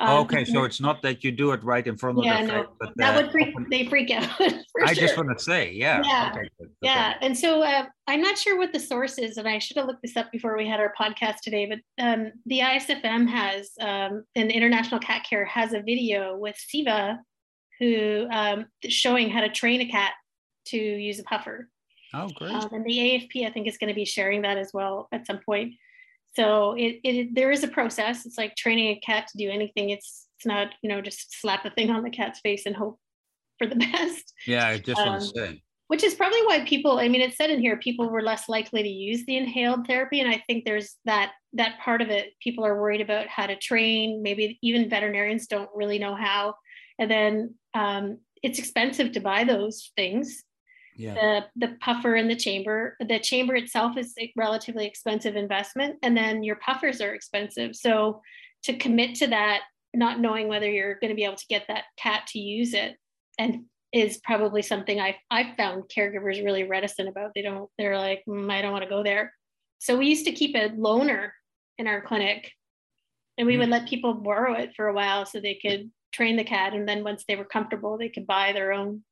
Um, 0.00 0.20
okay, 0.20 0.44
so 0.44 0.62
it's 0.62 0.80
not 0.80 1.02
that 1.02 1.24
you 1.24 1.32
do 1.32 1.50
it 1.50 1.62
right 1.64 1.84
in 1.84 1.96
front 1.96 2.18
of 2.18 2.24
yeah, 2.24 2.42
the 2.42 2.46
no, 2.46 2.66
but 2.78 2.92
that 2.96 3.16
uh, 3.16 3.22
would 3.22 3.32
freak, 3.32 3.52
they 3.68 3.84
freak 3.86 4.12
out. 4.12 4.30
I 4.86 4.94
just 4.94 5.16
want 5.16 5.36
to 5.36 5.42
say, 5.42 5.72
yeah. 5.72 6.00
Yeah, 6.04 6.30
okay, 6.30 6.48
okay. 6.60 6.70
Yeah, 6.82 7.14
and 7.20 7.36
so 7.36 7.62
uh, 7.62 7.86
I'm 8.06 8.20
not 8.20 8.38
sure 8.38 8.56
what 8.56 8.72
the 8.72 8.78
source 8.78 9.18
is, 9.18 9.38
and 9.38 9.48
I 9.48 9.58
should 9.58 9.76
have 9.76 9.86
looked 9.86 10.02
this 10.02 10.16
up 10.16 10.30
before 10.30 10.56
we 10.56 10.68
had 10.68 10.78
our 10.78 10.94
podcast 10.98 11.40
today. 11.42 11.66
But 11.66 12.04
um, 12.04 12.30
the 12.46 12.60
ISFM 12.60 13.28
has, 13.28 13.72
um, 13.80 14.22
and 14.36 14.52
International 14.52 15.00
Cat 15.00 15.26
Care 15.28 15.44
has 15.46 15.72
a 15.72 15.82
video 15.82 16.36
with 16.36 16.56
Siva, 16.56 17.18
who 17.80 18.28
um, 18.30 18.66
showing 18.88 19.28
how 19.30 19.40
to 19.40 19.48
train 19.48 19.80
a 19.80 19.86
cat 19.86 20.12
to 20.66 20.76
use 20.76 21.18
a 21.18 21.24
puffer. 21.24 21.68
Oh, 22.14 22.28
great. 22.36 22.52
Um, 22.52 22.68
and 22.72 22.84
the 22.84 22.96
AFP, 22.96 23.46
I 23.46 23.50
think, 23.50 23.66
is 23.66 23.78
going 23.78 23.88
to 23.88 23.94
be 23.94 24.04
sharing 24.04 24.42
that 24.42 24.58
as 24.58 24.70
well 24.72 25.08
at 25.10 25.26
some 25.26 25.40
point. 25.44 25.74
So 26.34 26.74
it, 26.74 27.00
it 27.02 27.34
there 27.34 27.50
is 27.50 27.64
a 27.64 27.68
process. 27.68 28.26
It's 28.26 28.38
like 28.38 28.54
training 28.56 28.96
a 28.96 29.00
cat 29.00 29.26
to 29.28 29.38
do 29.38 29.50
anything. 29.50 29.90
It's 29.90 30.28
it's 30.38 30.46
not 30.46 30.68
you 30.82 30.88
know 30.88 31.00
just 31.00 31.40
slap 31.40 31.64
a 31.64 31.70
thing 31.70 31.90
on 31.90 32.04
the 32.04 32.10
cat's 32.10 32.40
face 32.40 32.64
and 32.66 32.76
hope 32.76 32.98
for 33.58 33.66
the 33.66 33.76
best 33.92 34.32
yeah, 34.46 34.68
I 34.68 34.78
just 34.78 35.00
want 35.00 35.10
um, 35.10 35.20
to 35.20 35.26
say. 35.26 35.62
which 35.88 36.04
is 36.04 36.14
probably 36.14 36.40
why 36.46 36.64
people 36.64 36.98
i 36.98 37.08
mean 37.08 37.20
it 37.20 37.34
said 37.34 37.50
in 37.50 37.60
here 37.60 37.76
people 37.76 38.08
were 38.08 38.22
less 38.22 38.48
likely 38.48 38.82
to 38.82 38.88
use 38.88 39.24
the 39.26 39.36
inhaled 39.36 39.86
therapy 39.86 40.20
and 40.20 40.30
i 40.30 40.42
think 40.46 40.64
there's 40.64 40.96
that 41.04 41.32
that 41.54 41.78
part 41.80 42.00
of 42.00 42.10
it 42.10 42.34
people 42.40 42.64
are 42.64 42.80
worried 42.80 43.00
about 43.00 43.26
how 43.26 43.46
to 43.46 43.56
train 43.56 44.22
maybe 44.22 44.58
even 44.62 44.88
veterinarians 44.88 45.46
don't 45.46 45.70
really 45.74 45.98
know 45.98 46.14
how 46.14 46.54
and 47.00 47.10
then 47.10 47.54
um, 47.74 48.18
it's 48.42 48.58
expensive 48.58 49.12
to 49.12 49.20
buy 49.20 49.44
those 49.44 49.92
things 49.96 50.44
Yeah. 50.98 51.14
the 51.14 51.68
the 51.68 51.76
puffer 51.80 52.16
in 52.16 52.26
the 52.26 52.36
chamber 52.36 52.96
the 52.98 53.20
chamber 53.20 53.54
itself 53.54 53.96
is 53.96 54.12
a 54.18 54.32
relatively 54.36 54.84
expensive 54.84 55.36
investment 55.36 55.96
and 56.02 56.16
then 56.16 56.42
your 56.42 56.56
puffers 56.56 57.00
are 57.00 57.14
expensive 57.14 57.76
so 57.76 58.20
to 58.64 58.76
commit 58.76 59.14
to 59.16 59.28
that 59.28 59.62
not 59.94 60.20
knowing 60.20 60.48
whether 60.48 60.68
you're 60.68 60.98
going 60.98 61.10
to 61.10 61.14
be 61.14 61.24
able 61.24 61.36
to 61.36 61.46
get 61.48 61.66
that 61.68 61.84
cat 61.96 62.26
to 62.28 62.38
use 62.38 62.74
it 62.74 62.96
and 63.38 63.64
is 63.92 64.18
probably 64.18 64.62
something 64.62 65.00
I 65.00 65.16
I 65.30 65.54
found 65.56 65.84
caregivers 65.94 66.44
really 66.44 66.64
reticent 66.64 67.08
about. 67.08 67.32
They 67.34 67.42
don't. 67.42 67.70
They're 67.78 67.98
like, 67.98 68.22
mm, 68.28 68.50
I 68.52 68.60
don't 68.60 68.72
want 68.72 68.84
to 68.84 68.90
go 68.90 69.02
there. 69.02 69.32
So 69.78 69.96
we 69.96 70.08
used 70.08 70.26
to 70.26 70.32
keep 70.32 70.54
a 70.54 70.70
loaner 70.70 71.30
in 71.78 71.86
our 71.86 72.02
clinic, 72.02 72.52
and 73.38 73.46
we 73.46 73.56
would 73.56 73.68
let 73.68 73.88
people 73.88 74.14
borrow 74.14 74.54
it 74.54 74.72
for 74.76 74.88
a 74.88 74.94
while 74.94 75.24
so 75.24 75.40
they 75.40 75.54
could 75.54 75.90
train 76.12 76.36
the 76.36 76.44
cat, 76.44 76.74
and 76.74 76.88
then 76.88 77.04
once 77.04 77.24
they 77.26 77.36
were 77.36 77.44
comfortable, 77.44 77.96
they 77.96 78.08
could 78.08 78.26
buy 78.26 78.52
their 78.52 78.72
own. 78.72 79.04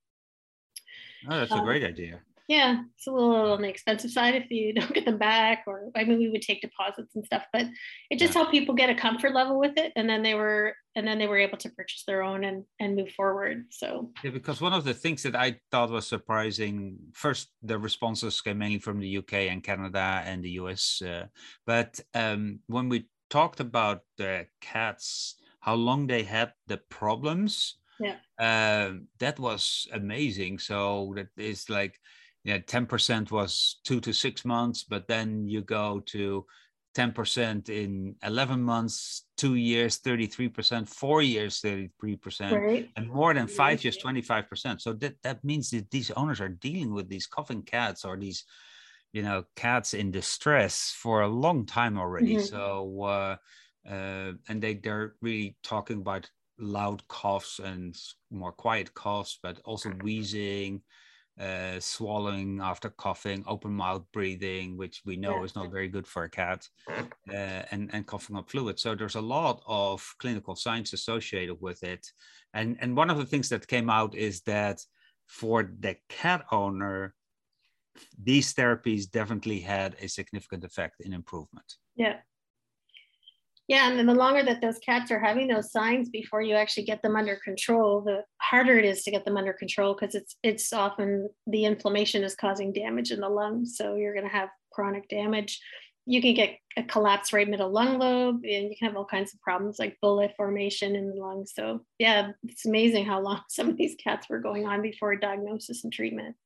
Oh, 1.28 1.38
that's 1.38 1.54
a 1.54 1.60
um, 1.60 1.62
great 1.62 1.84
idea. 1.84 2.22
Yeah, 2.48 2.82
it's 2.96 3.06
a 3.08 3.12
little 3.12 3.52
on 3.52 3.62
the 3.62 3.68
expensive 3.68 4.10
side 4.12 4.36
if 4.36 4.50
you 4.50 4.74
don't 4.80 4.94
get 4.94 5.04
them 5.06 5.18
back, 5.18 5.64
or 5.66 5.90
I 5.96 6.04
mean, 6.04 6.18
we 6.18 6.30
would 6.30 6.42
take 6.42 6.62
deposits 6.62 7.16
and 7.16 7.24
stuff, 7.26 7.44
but 7.52 7.66
it 8.10 8.18
just 8.18 8.32
Yeah. 8.32 8.34
helped 8.34 8.52
people 8.52 8.74
get 8.74 8.90
a 8.90 8.94
comfort 8.94 9.34
level 9.34 9.58
with 9.58 9.76
it, 9.78 9.92
and 9.96 10.08
then 10.08 10.22
they 10.22 10.34
were 10.34 10.74
and 10.96 11.06
then 11.06 11.18
they 11.18 11.26
were 11.26 11.38
able 11.38 11.58
to 11.58 11.70
purchase 11.70 12.04
their 12.06 12.22
own 12.22 12.44
and 12.44 12.64
and 12.80 12.96
move 12.96 13.10
forward. 13.12 13.66
So 13.70 14.12
Yeah, 14.22 14.30
because 14.30 14.60
one 14.60 14.72
of 14.72 14.84
the 14.84 14.94
things 14.94 15.22
that 15.24 15.36
I 15.36 15.60
thought 15.70 15.90
was 15.90 16.06
surprising, 16.06 16.98
first, 17.12 17.52
the 17.62 17.78
responses 17.78 18.40
came 18.40 18.58
mainly 18.58 18.78
from 18.78 18.98
the 18.98 19.08
UK 19.08 19.48
and 19.48 19.62
Canada 19.62 20.22
and 20.24 20.42
the 20.42 20.50
US. 20.52 21.02
Uh, 21.02 21.26
but 21.66 22.00
um, 22.14 22.60
when 22.66 22.88
we 22.88 23.08
talked 23.28 23.60
about 23.60 24.02
the 24.16 24.48
cats, 24.60 25.36
how 25.60 25.74
long 25.74 26.06
they 26.06 26.22
had 26.22 26.54
the 26.66 26.78
problems, 26.78 27.76
Yeah. 27.98 28.20
um, 28.38 29.08
that 29.18 29.38
was 29.38 29.88
amazing. 29.92 30.58
So 30.58 31.12
that 31.16 31.28
is 31.36 31.68
like, 31.70 31.98
yeah, 32.44 32.58
10% 32.58 33.30
was 33.32 33.80
two 33.84 34.00
to 34.00 34.12
six 34.12 34.44
months, 34.44 34.84
but 34.84 35.08
then 35.08 35.48
you 35.48 35.62
go 35.62 36.00
to 36.00 36.46
10% 36.94 37.68
in 37.68 38.16
11 38.22 38.62
months, 38.62 39.26
two 39.36 39.54
years, 39.56 39.98
33%, 39.98 40.88
four 40.88 41.22
years, 41.22 41.60
33% 41.60 42.64
right, 42.66 42.92
and 42.96 43.08
more 43.08 43.34
than 43.34 43.48
five 43.48 43.82
years, 43.84 43.96
25%. 43.98 44.80
So 44.82 44.92
that, 44.94 45.16
that 45.22 45.44
means 45.44 45.70
that 45.70 45.90
these 45.90 46.10
owners 46.12 46.40
are 46.40 46.48
dealing 46.48 46.92
with 46.92 47.08
these 47.08 47.26
coughing 47.26 47.62
cats 47.62 48.04
or 48.04 48.16
these, 48.16 48.44
you 49.12 49.22
know, 49.22 49.44
cats 49.56 49.94
in 49.94 50.10
distress 50.10 50.92
for 50.92 51.22
a 51.22 51.28
long 51.28 51.66
time 51.66 51.98
already. 51.98 52.36
Mhm. 52.36 52.40
So, 52.40 53.02
uh, 53.02 53.36
uh, 53.88 54.32
and 54.48 54.62
they, 54.62 54.74
they're 54.74 55.14
really 55.20 55.56
talking 55.62 55.98
about 55.98 56.30
loud 56.58 57.06
coughs 57.08 57.58
and 57.58 57.96
more 58.30 58.52
quiet 58.52 58.94
coughs, 58.94 59.38
but 59.42 59.60
also 59.64 59.90
wheezing, 59.90 60.82
uh, 61.38 61.78
swallowing 61.80 62.60
after 62.60 62.88
coughing, 62.90 63.44
open 63.46 63.72
mouth 63.72 64.04
breathing, 64.12 64.76
which 64.76 65.02
we 65.04 65.16
know 65.16 65.38
Yeah. 65.38 65.44
is 65.44 65.54
not 65.54 65.70
very 65.70 65.88
good 65.88 66.06
for 66.06 66.24
a 66.24 66.30
cat, 66.30 66.66
uh, 66.88 67.62
and, 67.70 67.90
and 67.92 68.06
coughing 68.06 68.36
up 68.36 68.50
fluid. 68.50 68.78
So 68.78 68.94
there's 68.94 69.16
a 69.16 69.20
lot 69.20 69.62
of 69.66 70.14
clinical 70.18 70.56
signs 70.56 70.92
associated 70.92 71.56
with 71.60 71.82
it. 71.82 72.06
And, 72.54 72.76
and 72.80 72.96
one 72.96 73.10
of 73.10 73.18
the 73.18 73.26
things 73.26 73.48
that 73.50 73.66
came 73.66 73.90
out 73.90 74.14
is 74.14 74.42
that 74.42 74.80
for 75.26 75.74
the 75.80 75.96
cat 76.08 76.46
owner, 76.50 77.14
these 78.22 78.54
therapies 78.54 79.10
definitely 79.10 79.60
had 79.60 79.96
a 80.00 80.08
significant 80.08 80.64
effect 80.64 81.00
in 81.00 81.12
improvement. 81.12 81.76
yeah. 81.96 82.20
Yeah, 83.68 83.88
and 83.88 83.98
then 83.98 84.06
the 84.06 84.14
longer 84.14 84.44
that 84.44 84.60
those 84.60 84.78
cats 84.78 85.10
are 85.10 85.18
having 85.18 85.48
those 85.48 85.72
signs 85.72 86.08
before 86.08 86.40
you 86.40 86.54
actually 86.54 86.84
get 86.84 87.02
them 87.02 87.16
under 87.16 87.36
control, 87.44 88.00
the 88.00 88.22
harder 88.40 88.78
it 88.78 88.84
is 88.84 89.02
to 89.02 89.10
get 89.10 89.24
them 89.24 89.36
under 89.36 89.52
control 89.52 89.94
because 89.94 90.14
it's 90.14 90.36
it's 90.44 90.72
often 90.72 91.28
the 91.48 91.64
inflammation 91.64 92.22
is 92.22 92.36
causing 92.36 92.72
damage 92.72 93.10
in 93.10 93.20
the 93.20 93.28
lungs. 93.28 93.76
So 93.76 93.96
you're 93.96 94.14
going 94.14 94.26
to 94.26 94.32
have 94.32 94.50
chronic 94.72 95.08
damage. 95.08 95.60
You 96.08 96.22
can 96.22 96.34
get 96.34 96.58
a 96.76 96.84
collapse 96.84 97.32
right 97.32 97.48
middle 97.48 97.70
lung 97.70 97.98
lobe, 97.98 98.44
and 98.44 98.70
you 98.70 98.76
can 98.78 98.86
have 98.86 98.96
all 98.96 99.04
kinds 99.04 99.34
of 99.34 99.40
problems 99.40 99.80
like 99.80 99.98
bulla 100.00 100.28
formation 100.36 100.94
in 100.94 101.10
the 101.10 101.16
lungs. 101.16 101.52
So 101.52 101.80
yeah, 101.98 102.30
it's 102.44 102.66
amazing 102.66 103.06
how 103.06 103.20
long 103.20 103.40
some 103.48 103.68
of 103.68 103.76
these 103.76 103.96
cats 103.96 104.28
were 104.28 104.38
going 104.38 104.64
on 104.66 104.80
before 104.80 105.16
diagnosis 105.16 105.82
and 105.82 105.92
treatment. 105.92 106.36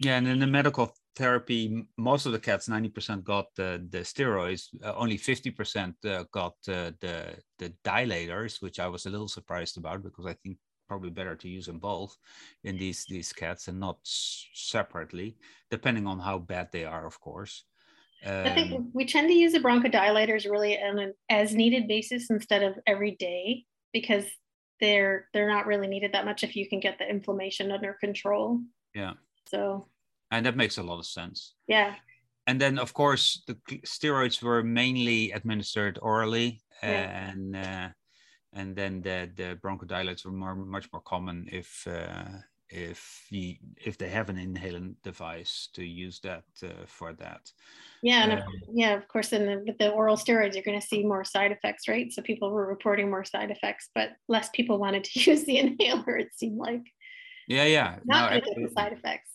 Yeah, 0.00 0.16
and 0.16 0.28
in 0.28 0.38
the 0.38 0.46
medical 0.46 0.94
therapy, 1.16 1.84
most 1.96 2.26
of 2.26 2.32
the 2.32 2.38
cats, 2.38 2.68
90% 2.68 3.24
got 3.24 3.46
the, 3.56 3.84
the 3.90 3.98
steroids, 3.98 4.68
uh, 4.84 4.94
only 4.94 5.16
50% 5.18 5.94
uh, 6.04 6.24
got 6.32 6.54
uh, 6.68 6.92
the, 7.00 7.38
the 7.58 7.70
dilators, 7.84 8.62
which 8.62 8.78
I 8.78 8.86
was 8.86 9.06
a 9.06 9.10
little 9.10 9.28
surprised 9.28 9.76
about 9.76 10.02
because 10.04 10.26
I 10.26 10.34
think 10.34 10.58
probably 10.86 11.10
better 11.10 11.36
to 11.36 11.48
use 11.48 11.66
them 11.66 11.78
both 11.80 12.16
in 12.64 12.78
these, 12.78 13.04
these 13.06 13.32
cats 13.32 13.68
and 13.68 13.80
not 13.80 13.98
separately, 14.04 15.36
depending 15.70 16.06
on 16.06 16.20
how 16.20 16.38
bad 16.38 16.70
they 16.72 16.84
are, 16.84 17.04
of 17.04 17.20
course. 17.20 17.64
I 18.44 18.50
think 18.50 18.72
Um, 18.72 18.92
we 18.94 19.04
tend 19.04 19.28
to 19.28 19.34
use 19.34 19.52
the 19.52 19.58
bronchodilators 19.58 20.48
really 20.48 20.80
on 20.80 20.98
an 20.98 21.14
as 21.28 21.54
needed 21.54 21.88
basis 21.88 22.30
instead 22.30 22.62
of 22.62 22.78
every 22.86 23.16
day 23.16 23.64
because 23.92 24.26
they're 24.80 25.28
they're 25.34 25.48
not 25.48 25.66
really 25.66 25.88
needed 25.88 26.12
that 26.12 26.24
much 26.24 26.44
if 26.44 26.54
you 26.54 26.68
can 26.68 26.78
get 26.78 26.98
the 26.98 27.08
inflammation 27.08 27.72
under 27.72 27.94
control. 27.94 28.60
yeah, 28.94 29.14
So 29.48 29.88
and 30.30 30.44
that 30.46 30.56
makes 30.56 30.78
a 30.78 30.82
lot 30.82 30.98
of 30.98 31.06
sense. 31.06 31.54
yeah, 31.66 31.94
and 32.46 32.60
then 32.60 32.78
of 32.78 32.92
course 32.94 33.42
the 33.46 33.54
steroids 33.84 34.42
were 34.42 34.62
mainly 34.62 35.32
administered 35.32 35.98
orally 36.02 36.60
Yeah. 36.82 37.32
and 37.32 37.56
uh, 37.56 37.88
and 38.52 38.76
then 38.76 39.02
the 39.02 39.30
the 39.36 39.58
bronchodilators 39.62 40.24
were 40.24 40.32
more 40.32 40.54
much 40.54 40.88
more 40.92 41.02
common 41.02 41.48
if 41.52 41.86
uh, 41.86 42.40
if 42.70 43.26
you, 43.30 43.56
if 43.76 43.96
they 43.96 44.08
have 44.08 44.28
an 44.28 44.36
inhalant 44.36 44.96
device 45.02 45.68
to 45.72 45.82
use 45.84 46.20
that 46.20 46.44
uh, 46.62 46.84
for 46.86 47.12
that 47.14 47.50
yeah, 48.02 48.22
and 48.22 48.32
of, 48.32 48.38
Um, 48.38 48.54
yeah, 48.72 48.94
of 48.94 49.08
course, 49.08 49.32
in 49.32 49.46
the, 49.46 49.64
with 49.66 49.78
the 49.78 49.90
oral 49.90 50.16
steroids, 50.16 50.54
you're 50.54 50.62
going 50.62 50.80
to 50.80 50.86
see 50.86 51.02
more 51.04 51.24
side 51.24 51.50
effects, 51.50 51.88
right? 51.88 52.12
So 52.12 52.22
people 52.22 52.50
were 52.50 52.66
reporting 52.66 53.10
more 53.10 53.24
side 53.24 53.50
effects, 53.50 53.90
but 53.92 54.10
less 54.28 54.48
people 54.50 54.78
wanted 54.78 55.02
to 55.04 55.20
use 55.30 55.44
the 55.44 55.58
inhaler. 55.58 56.16
It 56.16 56.28
seemed 56.34 56.58
like 56.58 56.82
yeah 57.48 57.64
yeah 57.64 57.98
no, 58.04 58.20
not 58.20 58.44
the 58.44 58.70
side 58.76 58.92
effects. 58.92 59.30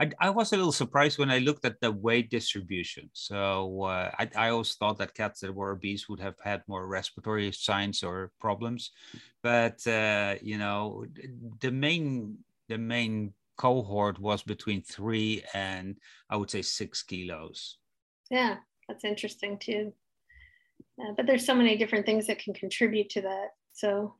I, 0.00 0.10
I 0.20 0.30
was 0.30 0.52
a 0.52 0.56
little 0.56 0.72
surprised 0.72 1.18
when 1.18 1.30
I 1.30 1.38
looked 1.38 1.64
at 1.64 1.80
the 1.80 1.90
weight 1.90 2.30
distribution. 2.30 3.10
So 3.12 3.82
uh, 3.82 4.10
I, 4.18 4.30
I 4.36 4.48
always 4.50 4.74
thought 4.74 4.98
that 4.98 5.14
cats 5.14 5.40
that 5.40 5.54
were 5.54 5.72
obese 5.72 6.08
would 6.08 6.20
have 6.20 6.36
had 6.42 6.62
more 6.68 6.86
respiratory 6.86 7.50
signs 7.52 8.02
or 8.02 8.30
problems, 8.38 8.92
but 9.42 9.84
uh, 9.86 10.36
you 10.40 10.58
know 10.58 11.04
the 11.60 11.70
main 11.70 12.38
the 12.68 12.78
main 12.78 13.32
cohort 13.56 14.20
was 14.20 14.42
between 14.42 14.82
three 14.82 15.42
and 15.52 15.98
I 16.30 16.36
would 16.36 16.50
say 16.50 16.62
six 16.62 17.02
kilos. 17.02 17.78
Yeah, 18.30 18.56
that's 18.86 19.04
interesting 19.04 19.58
too. 19.58 19.92
Uh, 21.00 21.12
but 21.16 21.26
there's 21.26 21.46
so 21.46 21.54
many 21.54 21.76
different 21.76 22.06
things 22.06 22.26
that 22.26 22.38
can 22.38 22.54
contribute 22.54 23.10
to 23.10 23.22
that. 23.22 23.48
So 23.72 24.14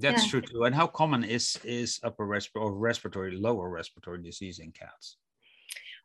That's 0.00 0.22
Yeah. 0.22 0.28
true 0.28 0.42
too. 0.42 0.64
And 0.64 0.74
how 0.74 0.86
common 0.86 1.24
is 1.24 1.58
is 1.64 2.00
upper 2.02 2.26
respiratory 2.26 2.72
or 2.72 2.78
respiratory 2.78 3.36
lower 3.36 3.68
respiratory 3.68 4.22
disease 4.22 4.58
in 4.58 4.72
cats? 4.72 5.16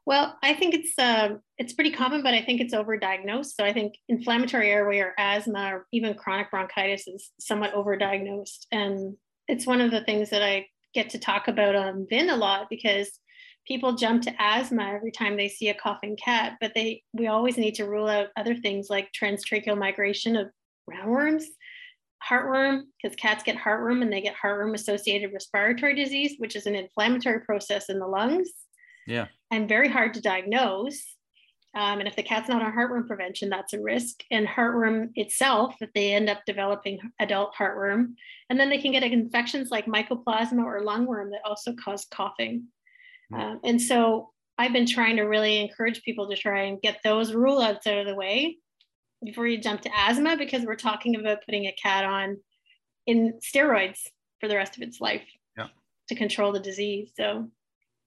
Well, 0.06 0.38
I 0.42 0.54
think 0.56 0.74
it's 0.74 0.98
uh, 0.98 1.38
it's 1.58 1.74
pretty 1.74 1.92
common, 1.92 2.24
but 2.24 2.34
I 2.34 2.42
think 2.42 2.60
it's 2.60 2.74
overdiagnosed. 2.74 3.54
So 3.54 3.64
I 3.64 3.74
think 3.74 3.96
inflammatory 4.10 4.70
airway 4.70 5.00
or 5.00 5.14
asthma 5.18 5.76
or 5.76 5.88
even 5.92 6.16
chronic 6.16 6.50
bronchitis 6.50 7.08
is 7.08 7.32
somewhat 7.40 7.74
overdiagnosed, 7.74 8.66
and 8.72 9.18
it's 9.48 9.68
one 9.68 9.82
of 9.82 9.92
the 9.92 10.04
things 10.04 10.30
that 10.32 10.42
I 10.42 10.68
get 10.94 11.12
to 11.12 11.20
talk 11.20 11.48
about 11.48 11.76
on 11.76 12.08
VIN 12.10 12.30
a 12.30 12.36
lot 12.36 12.68
because 12.70 13.20
people 13.68 13.96
jump 13.96 14.24
to 14.24 14.34
asthma 14.42 14.92
every 14.92 15.12
time 15.12 15.38
they 15.38 15.48
see 15.48 15.70
a 15.70 15.76
coughing 15.76 16.18
cat, 16.18 16.58
but 16.60 16.74
they 16.74 17.04
we 17.14 17.28
always 17.28 17.58
need 17.58 17.76
to 17.76 17.86
rule 17.88 18.08
out 18.08 18.30
other 18.36 18.56
things 18.56 18.90
like 18.90 19.12
transtracheal 19.14 19.78
migration 19.78 20.36
of 20.36 20.50
roundworms, 20.90 21.44
heartworm, 22.28 22.82
because 23.02 23.16
cats 23.16 23.44
get 23.44 23.58
heartworm 23.58 24.02
and 24.02 24.12
they 24.12 24.22
get 24.22 24.36
heartworm 24.42 24.74
associated 24.74 25.34
respiratory 25.34 25.96
disease, 25.96 26.36
which 26.38 26.56
is 26.56 26.66
an 26.66 26.76
inflammatory 26.76 27.42
process 27.42 27.90
in 27.90 28.00
the 28.00 28.08
lungs. 28.08 28.50
Yeah. 29.08 29.28
And 29.50 29.68
very 29.68 29.90
hard 29.90 30.14
to 30.14 30.22
diagnose. 30.22 31.02
Um, 31.74 32.00
and 32.00 32.08
if 32.08 32.16
the 32.16 32.24
cat's 32.24 32.50
not 32.50 32.62
on 32.62 32.74
heartworm 32.74 33.08
prevention, 33.08 33.50
that's 33.50 33.74
a 33.74 33.82
risk. 33.82 34.24
And 34.30 34.46
heartworm 34.46 35.12
itself, 35.16 35.76
if 35.80 35.90
they 35.94 36.14
end 36.14 36.30
up 36.30 36.42
developing 36.46 37.00
adult 37.20 37.54
heartworm, 37.56 38.16
and 38.50 38.60
then 38.60 38.70
they 38.70 38.78
can 38.78 38.92
get 38.92 39.04
infections 39.04 39.70
like 39.72 39.86
mycoplasma 39.86 40.64
or 40.64 40.82
lungworm 40.82 41.32
that 41.32 41.42
also 41.46 41.74
cause 41.74 42.06
coughing. 42.12 42.66
Uh, 43.34 43.56
and 43.64 43.82
so 43.82 44.32
I've 44.58 44.74
been 44.74 44.86
trying 44.86 45.16
to 45.16 45.24
really 45.24 45.62
encourage 45.62 46.04
people 46.04 46.30
to 46.30 46.36
try 46.36 46.64
and 46.64 46.82
get 46.82 47.00
those 47.04 47.34
rule 47.34 47.62
outs 47.62 47.88
out 47.88 48.00
of 48.00 48.06
the 48.06 48.16
way 48.16 48.58
before 49.24 49.48
you 49.48 49.58
jump 49.60 49.82
to 49.82 49.90
asthma, 49.96 50.38
because 50.38 50.66
we're 50.66 50.76
talking 50.76 51.16
about 51.16 51.46
putting 51.46 51.66
a 51.66 51.74
cat 51.74 52.06
on 52.06 52.38
in 53.08 53.40
steroids 53.42 54.00
for 54.40 54.48
the 54.48 54.56
rest 54.56 54.78
of 54.78 54.84
its 54.84 55.02
life 55.02 55.28
yeah. 55.58 55.68
to 56.10 56.16
control 56.16 56.52
the 56.52 56.60
disease. 56.60 57.12
So 57.18 57.50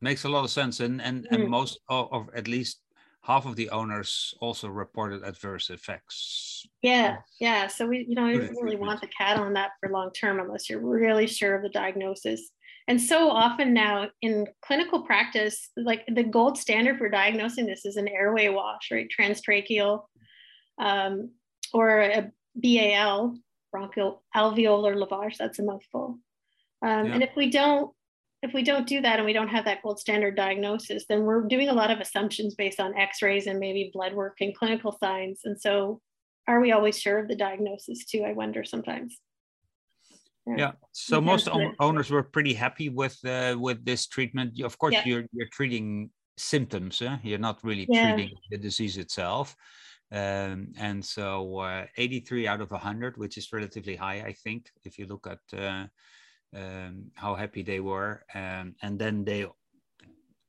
makes 0.00 0.24
a 0.24 0.28
lot 0.28 0.44
of 0.44 0.50
sense. 0.50 0.80
And 0.80 1.00
and, 1.00 1.24
mm. 1.24 1.34
and 1.34 1.48
most 1.48 1.80
of, 1.88 2.12
of 2.12 2.28
at 2.34 2.48
least 2.48 2.80
half 3.22 3.46
of 3.46 3.56
the 3.56 3.70
owners 3.70 4.34
also 4.40 4.68
reported 4.68 5.22
adverse 5.24 5.70
effects. 5.70 6.66
Yeah, 6.82 7.16
yeah. 7.40 7.68
So 7.68 7.86
we, 7.86 8.04
you 8.06 8.14
know, 8.14 8.26
I 8.26 8.32
really 8.32 8.76
want 8.76 9.00
the 9.00 9.08
cat 9.08 9.38
on 9.38 9.54
that 9.54 9.70
for 9.80 9.88
long 9.88 10.10
term 10.12 10.40
unless 10.40 10.68
you're 10.68 10.80
really 10.80 11.26
sure 11.26 11.54
of 11.54 11.62
the 11.62 11.70
diagnosis. 11.70 12.50
And 12.86 13.00
so 13.00 13.30
often 13.30 13.72
now 13.72 14.08
in 14.20 14.46
clinical 14.60 15.02
practice, 15.02 15.70
like 15.76 16.04
the 16.06 16.22
gold 16.22 16.58
standard 16.58 16.98
for 16.98 17.08
diagnosing 17.08 17.64
this 17.64 17.86
is 17.86 17.96
an 17.96 18.08
airway 18.08 18.50
wash, 18.50 18.90
right? 18.92 19.08
Transtracheal 19.18 20.02
um, 20.78 21.30
or 21.72 22.00
a 22.00 22.30
BAL, 22.56 23.36
bronchial 23.72 24.22
alveolar 24.34 24.96
lavage. 24.96 25.36
That's 25.36 25.58
a 25.58 25.62
mouthful. 25.62 26.18
Um, 26.82 27.06
yeah. 27.06 27.14
And 27.14 27.22
if 27.22 27.30
we 27.36 27.50
don't, 27.50 27.92
if 28.42 28.52
we 28.52 28.62
don't 28.62 28.86
do 28.86 29.00
that 29.00 29.16
and 29.16 29.24
we 29.24 29.32
don't 29.32 29.48
have 29.48 29.64
that 29.64 29.82
gold 29.82 29.98
standard 29.98 30.36
diagnosis, 30.36 31.06
then 31.08 31.22
we're 31.22 31.46
doing 31.48 31.68
a 31.70 31.72
lot 31.72 31.90
of 31.90 31.98
assumptions 31.98 32.54
based 32.54 32.78
on 32.78 32.96
X-rays 32.96 33.46
and 33.46 33.58
maybe 33.58 33.90
blood 33.92 34.12
work 34.12 34.36
and 34.40 34.54
clinical 34.54 34.92
signs. 34.92 35.40
And 35.44 35.58
so, 35.58 36.00
are 36.46 36.60
we 36.60 36.72
always 36.72 37.00
sure 37.00 37.18
of 37.18 37.28
the 37.28 37.36
diagnosis 37.36 38.04
too? 38.04 38.22
I 38.22 38.32
wonder 38.32 38.64
sometimes. 38.64 39.18
Yeah. 40.46 40.54
yeah. 40.58 40.72
So 40.92 41.20
most 41.20 41.48
owners 41.80 42.10
were 42.10 42.22
pretty 42.22 42.52
happy 42.52 42.90
with 42.90 43.18
uh, 43.24 43.56
with 43.58 43.84
this 43.84 44.06
treatment. 44.06 44.60
Of 44.60 44.78
course, 44.78 44.92
yeah. 44.92 45.04
you're 45.06 45.24
you're 45.32 45.48
treating 45.50 46.10
symptoms. 46.36 47.00
Eh? 47.00 47.16
You're 47.22 47.38
not 47.38 47.64
really 47.64 47.86
yeah. 47.88 48.12
treating 48.14 48.36
the 48.50 48.58
disease 48.58 48.98
itself. 48.98 49.56
Um, 50.14 50.72
and 50.78 51.04
so 51.04 51.58
uh, 51.58 51.86
83 51.96 52.46
out 52.46 52.60
of 52.60 52.70
100, 52.70 53.16
which 53.16 53.36
is 53.36 53.52
relatively 53.52 53.96
high, 53.96 54.22
I 54.24 54.32
think, 54.32 54.70
if 54.84 54.96
you 54.96 55.06
look 55.06 55.26
at 55.26 55.58
uh, 55.58 55.86
um, 56.56 57.10
how 57.14 57.34
happy 57.34 57.62
they 57.62 57.80
were. 57.80 58.24
Um, 58.32 58.76
and 58.80 58.96
then 58.98 59.24
they 59.24 59.46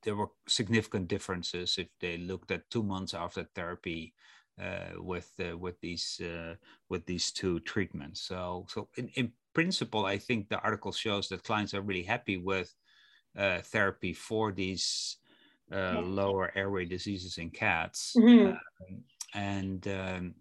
there 0.04 0.15
were 0.15 0.30
significant 0.47 1.08
differences 1.08 1.80
if 1.80 1.88
they 1.99 2.17
looked 2.17 2.51
at 2.51 2.69
two 2.69 2.84
months 2.84 3.15
after 3.15 3.43
therapy 3.56 4.13
uh, 4.62 5.01
with 5.01 5.32
uh, 5.39 5.58
with 5.58 5.82
these 5.82 6.21
uh, 6.23 6.54
with 6.89 7.04
these 7.08 7.32
two 7.32 7.60
treatments. 7.62 8.21
So 8.21 8.67
so 8.69 8.88
in, 8.97 9.10
in 9.15 9.32
principle, 9.54 10.06
I 10.06 10.19
think 10.19 10.47
the 10.47 10.60
article 10.60 10.91
shows 10.91 11.28
that 11.30 11.43
clients 11.43 11.73
are 11.73 11.82
really 11.82 12.04
happy 12.04 12.38
with 12.38 12.71
uh, 13.36 13.62
therapy 13.62 14.13
for 14.13 14.51
these 14.51 15.17
uh, 15.71 16.01
lower 16.01 16.51
airway 16.56 16.86
diseases 16.86 17.39
in 17.39 17.49
cats. 17.49 18.15
Mm-hmm. 18.15 18.51
Um, 18.51 19.04
and 19.36 19.88
um, 19.88 20.36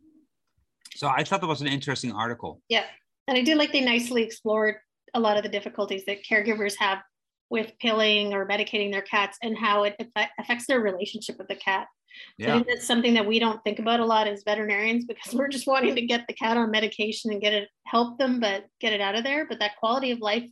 so 0.95 1.09
I 1.09 1.25
thought 1.25 1.41
that 1.41 1.47
was 1.47 1.61
an 1.61 1.67
interesting 1.67 2.13
article. 2.13 2.63
Yeah. 2.69 2.85
And 3.27 3.37
I 3.37 3.43
do 3.43 3.55
like 3.55 3.73
they 3.73 3.81
nicely 3.81 4.23
explored 4.23 4.77
a 5.15 5.21
lot 5.21 5.37
of 5.37 5.43
the 5.43 5.49
difficulties 5.49 6.05
that 6.07 6.25
caregivers 6.25 6.75
have 6.79 6.99
with 7.51 7.73
pilling 7.81 8.33
or 8.33 8.47
medicating 8.47 8.91
their 8.91 9.03
cats 9.03 9.39
and 9.43 9.57
how 9.57 9.85
it 9.85 9.97
affects 10.39 10.67
their 10.67 10.81
relationship 10.81 11.37
with 11.39 11.49
the 11.49 11.57
cat. 11.57 11.87
Yeah. 12.39 12.51
I 12.51 12.55
think 12.55 12.69
that's 12.69 12.87
something 12.87 13.15
that 13.15 13.27
we 13.27 13.39
don't 13.39 13.63
think 13.65 13.81
about 13.81 14.01
a 14.01 14.05
lot 14.05 14.29
as 14.29 14.45
veterinarians 14.45 15.05
because 15.05 15.35
we're 15.35 15.49
just 15.49 15.67
wanting 15.67 15.95
to 15.95 16.07
get 16.07 16.27
the 16.27 16.35
cat 16.35 16.57
on 16.57 16.71
medication 16.71 17.33
and 17.33 17.41
get 17.41 17.53
it 17.53 17.69
help 17.87 18.19
them, 18.19 18.41
but 18.41 18.65
get 18.81 18.93
it 18.93 19.01
out 19.01 19.17
of 19.17 19.25
there. 19.25 19.47
But 19.47 19.59
that 19.61 19.77
quality 19.77 20.11
of 20.13 20.21
life 20.21 20.49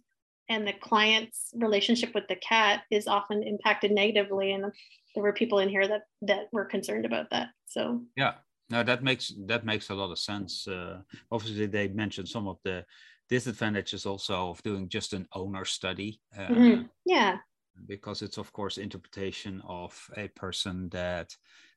and 0.49 0.67
the 0.67 0.73
client's 0.73 1.51
relationship 1.55 2.15
with 2.15 2.25
the 2.29 2.37
cat 2.37 2.83
is 2.91 3.07
often 3.07 3.43
impacted 3.43 3.93
negatively. 3.93 4.53
And 4.53 4.67
there 5.14 5.22
were 5.22 5.33
people 5.33 5.59
in 5.59 5.68
here 5.68 5.87
that 5.87 6.03
that 6.22 6.48
were 6.53 6.64
concerned 6.64 7.07
about 7.07 7.31
that. 7.31 7.48
So 7.66 8.03
yeah, 8.16 8.35
no, 8.70 8.83
that 8.83 9.03
makes 9.03 9.33
that 9.46 9.64
makes 9.64 9.90
a 9.90 9.94
lot 9.94 10.11
of 10.11 10.18
sense. 10.18 10.66
Uh, 10.66 11.01
obviously, 11.31 11.66
they 11.66 11.88
mentioned 11.88 12.29
some 12.29 12.48
of 12.48 12.59
the 12.64 12.85
disadvantages 13.29 14.07
also 14.07 14.51
of 14.51 14.62
doing 14.62 14.88
just 14.88 15.12
an 15.12 15.27
owner 15.35 15.64
study. 15.64 16.20
Uh, 16.37 16.48
mm-hmm. 16.48 16.83
Yeah 17.05 17.38
because 17.87 18.22
it's 18.22 18.38
of 18.38 18.53
course 18.53 18.79
interpretation 18.79 19.62
of 19.66 20.11
a 20.16 20.29
person 20.29 20.88
that 20.90 21.35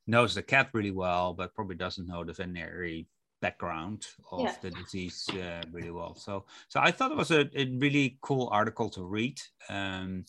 knows 0.08 0.36
the 0.36 0.44
cat 0.44 0.70
really 0.74 0.92
well 0.92 1.34
but 1.34 1.54
probably 1.56 1.76
doesn't 1.76 2.08
know 2.08 2.24
the 2.24 2.34
veterinary 2.34 3.08
background 3.42 4.08
of 4.32 4.42
yeah. 4.42 4.56
the 4.62 4.72
disease 4.72 5.28
uh, 5.34 5.62
really 5.72 5.92
well 5.92 6.16
so 6.16 6.46
so 6.68 6.80
i 6.82 6.92
thought 6.92 7.12
it 7.12 7.18
was 7.18 7.32
a, 7.32 7.50
a 7.56 7.66
really 7.78 8.18
cool 8.22 8.50
article 8.52 8.90
to 8.90 9.04
read 9.04 9.40
um, 9.70 10.26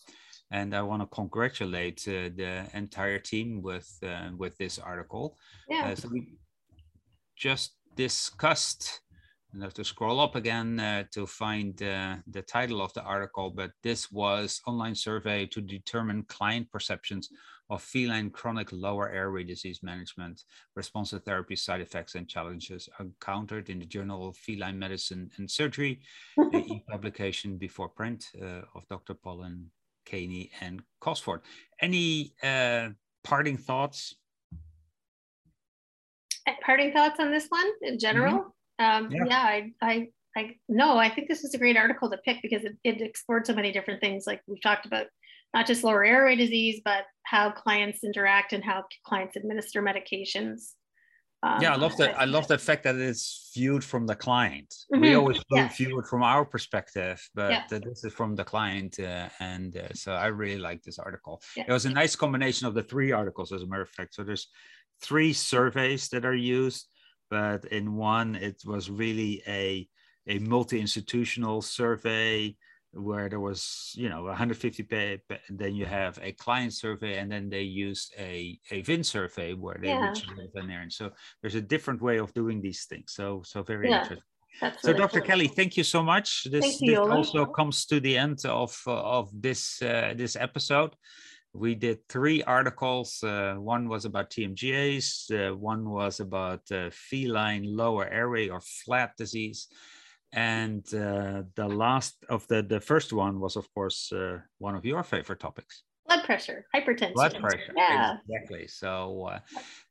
and 0.51 0.75
i 0.75 0.81
want 0.81 1.01
to 1.01 1.07
congratulate 1.07 2.05
uh, 2.07 2.29
the 2.35 2.65
entire 2.73 3.19
team 3.19 3.61
with 3.61 3.89
uh, 4.03 4.29
with 4.37 4.57
this 4.57 4.79
article 4.79 5.37
yeah. 5.69 5.89
Uh, 5.89 5.95
so 5.95 6.07
we 6.09 6.37
just 7.35 7.75
discussed 7.95 9.01
I 9.55 9.63
have 9.63 9.73
to 9.75 9.85
scroll 9.85 10.19
up 10.19 10.35
again 10.35 10.79
uh, 10.79 11.05
to 11.13 11.25
find 11.25 11.81
uh, 11.81 12.17
the 12.27 12.41
title 12.41 12.81
of 12.81 12.93
the 12.93 13.01
article, 13.01 13.49
but 13.49 13.71
this 13.81 14.11
was 14.11 14.61
online 14.67 14.93
survey 14.93 15.45
to 15.47 15.61
determine 15.61 16.23
client 16.23 16.69
perceptions 16.71 17.29
of 17.69 17.81
feline 17.81 18.29
chronic 18.29 18.71
lower 18.71 19.09
airway 19.09 19.43
disease 19.43 19.79
management, 19.81 20.43
responsive 20.75 21.23
therapy 21.23 21.55
side 21.55 21.81
effects 21.81 22.15
and 22.15 22.27
challenges 22.27 22.87
encountered 22.99 23.69
in 23.69 23.79
the 23.79 23.85
Journal 23.85 24.29
of 24.29 24.37
Feline 24.37 24.77
Medicine 24.77 25.29
and 25.37 25.49
Surgery, 25.49 26.01
the 26.37 26.57
e-publication 26.67 27.57
before 27.57 27.89
print 27.89 28.25
uh, 28.41 28.61
of 28.75 28.87
Dr. 28.89 29.15
Paulin, 29.15 29.69
Caney, 30.07 30.51
and 30.61 30.81
Cosford. 30.99 31.41
Any 31.81 32.33
uh, 32.41 32.89
parting 33.23 33.57
thoughts? 33.57 34.15
Parting 36.65 36.93
thoughts 36.93 37.19
on 37.19 37.29
this 37.29 37.47
one 37.49 37.67
in 37.81 37.99
general? 37.99 38.33
Mm 38.33 38.39
-hmm. 38.39 38.53
Um, 38.79 39.11
yeah. 39.11 39.25
yeah, 39.25 39.45
I, 39.55 39.73
I, 39.81 40.07
I, 40.37 40.55
no, 40.67 40.97
I 40.97 41.09
think 41.09 41.27
this 41.27 41.41
was 41.41 41.53
a 41.55 41.57
great 41.57 41.77
article 41.77 42.09
to 42.09 42.17
pick 42.25 42.41
because 42.41 42.63
it, 42.63 42.75
it 42.83 43.01
explored 43.01 43.45
so 43.45 43.53
many 43.53 43.71
different 43.71 44.01
things. 44.01 44.27
Like 44.27 44.41
we've 44.47 44.61
talked 44.61 44.85
about 44.85 45.07
not 45.53 45.67
just 45.67 45.83
lower 45.83 46.05
airway 46.05 46.35
disease, 46.35 46.81
but 46.83 47.03
how 47.23 47.51
clients 47.51 48.03
interact 48.03 48.53
and 48.53 48.63
how 48.63 48.85
clients 49.03 49.35
administer 49.35 49.81
medications. 49.81 50.76
Um, 51.55 51.61
yeah, 51.61 51.73
I 51.73 51.77
love 51.77 51.95
that. 51.97 52.19
I 52.19 52.25
love 52.25 52.47
the 52.47 52.57
fact 52.57 52.83
that 52.83 52.95
it's 52.95 53.51
viewed 53.55 53.83
from 53.83 54.05
the 54.05 54.15
client. 54.15 54.73
Mm-hmm. 54.91 55.01
We 55.01 55.13
always 55.15 55.39
yeah. 55.51 55.69
view 55.69 55.99
it 55.99 56.05
from 56.05 56.23
our 56.23 56.45
perspective, 56.45 57.21
but 57.33 57.51
yeah. 57.51 57.63
this 57.69 58.03
is 58.03 58.13
from 58.13 58.35
the 58.35 58.43
client, 58.43 58.99
uh, 58.99 59.29
and 59.39 59.75
uh, 59.77 59.93
so 59.93 60.13
I 60.13 60.27
really 60.27 60.59
like 60.59 60.83
this 60.83 60.99
article. 60.99 61.41
Yeah. 61.55 61.65
It 61.67 61.71
was 61.71 61.85
a 61.85 61.89
nice 61.89 62.15
combination 62.15 62.67
of 62.67 62.73
the 62.73 62.83
three 62.83 63.11
articles, 63.11 63.51
as 63.51 63.63
a 63.63 63.67
matter 63.67 63.83
of 63.83 63.89
fact. 63.89 64.15
So 64.15 64.23
there's 64.23 64.47
three 65.01 65.33
surveys 65.33 66.09
that 66.09 66.25
are 66.25 66.35
used 66.35 66.87
but 67.29 67.65
in 67.65 67.95
one 67.95 68.35
it 68.35 68.61
was 68.65 68.89
really 68.89 69.41
a 69.47 69.87
a 70.27 70.39
multi-institutional 70.39 71.61
survey 71.61 72.55
where 72.97 73.29
there 73.29 73.39
was 73.39 73.91
you 73.95 74.09
know 74.09 74.23
150 74.23 74.83
pay, 74.83 75.21
then 75.49 75.75
you 75.75 75.85
have 75.85 76.19
a 76.21 76.31
client 76.33 76.73
survey 76.73 77.17
and 77.17 77.31
then 77.31 77.49
they 77.49 77.61
used 77.61 78.13
a 78.17 78.59
a 78.71 78.81
vin 78.81 79.03
survey 79.03 79.53
where 79.53 79.77
they 79.79 79.89
yeah. 79.89 80.09
reached 80.09 80.29
veterinarian 80.35 80.91
so 80.91 81.11
there's 81.41 81.55
a 81.55 81.61
different 81.61 82.01
way 82.01 82.17
of 82.17 82.33
doing 82.33 82.61
these 82.61 82.85
things 82.85 83.13
so 83.13 83.41
so 83.45 83.63
very 83.63 83.89
yeah. 83.89 84.01
interesting 84.01 84.23
That's 84.61 84.81
so, 84.81 84.91
Dr. 84.91 85.19
Cool. 85.19 85.27
Kelly, 85.27 85.47
thank 85.47 85.77
you 85.77 85.83
so 85.83 86.01
much. 86.01 86.47
This, 86.49 86.79
this 86.79 86.97
also 86.97 87.45
comes 87.45 87.85
to 87.91 87.99
the 87.99 88.17
end 88.17 88.39
of 88.45 88.73
of 88.87 89.29
this 89.31 89.61
uh, 89.83 90.15
this 90.17 90.35
episode 90.35 90.95
we 91.57 91.75
did 91.75 92.07
three 92.07 92.43
articles. 92.43 93.23
Uh, 93.23 93.55
one 93.57 93.89
was 93.89 94.05
about 94.05 94.29
TMGAs. 94.29 95.31
uh, 95.31 95.55
one 95.55 95.89
was 95.89 96.19
about 96.19 96.61
uh, 96.71 96.89
feline 96.91 97.63
lower 97.63 98.07
airway 98.07 98.49
or 98.49 98.61
FLAD 98.61 99.11
disease. 99.17 99.67
And 100.33 100.83
uh, 100.93 101.43
the 101.55 101.67
last 101.67 102.15
of 102.29 102.47
the, 102.47 102.61
the 102.61 102.79
first 102.79 103.13
one 103.13 103.39
was, 103.39 103.55
of 103.55 103.71
course, 103.73 104.11
uh, 104.11 104.39
one 104.57 104.75
of 104.75 104.85
your 104.85 105.03
favorite 105.03 105.39
topics. 105.39 105.83
blood 106.07 106.23
pressure, 106.23 106.65
hypertension. 106.73 107.13
Blood 107.13 107.35
pressure. 107.39 107.73
Yeah. 107.75 108.17
Exactly. 108.29 108.67
So, 108.67 109.29
uh, 109.31 109.39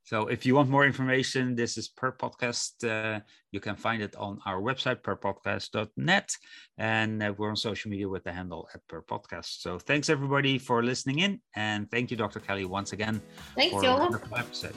so 0.03 0.29
if 0.29 0.46
you 0.46 0.55
want 0.55 0.68
more 0.70 0.87
information, 0.87 1.55
this 1.57 1.77
is 1.77 1.88
Purr 1.88 2.12
Podcast. 2.12 2.72
Uh, 2.85 3.20
you 3.51 3.61
can 3.61 3.77
find 3.77 4.03
it 4.03 4.14
on 4.16 4.38
our 4.46 4.61
website, 4.61 5.03
purrpodcast.net. 5.03 6.37
And 6.79 7.22
uh, 7.22 7.35
we're 7.37 7.51
on 7.51 7.57
social 7.57 7.90
media 7.90 8.09
with 8.09 8.25
the 8.25 8.33
handle 8.33 8.68
at 8.75 8.87
Purr 8.88 9.03
Podcast. 9.03 9.61
So 9.61 9.79
thanks 9.79 10.09
everybody 10.09 10.59
for 10.59 10.83
listening 10.83 11.20
in. 11.20 11.40
And 11.55 11.90
thank 11.90 12.11
you, 12.11 12.16
Dr. 12.16 12.40
Kelly, 12.40 12.64
once 12.64 12.92
again. 12.92 13.20
Thanks, 13.55 13.75
for 13.75 13.83
Yola. 13.85 14.20
episode. 14.37 14.77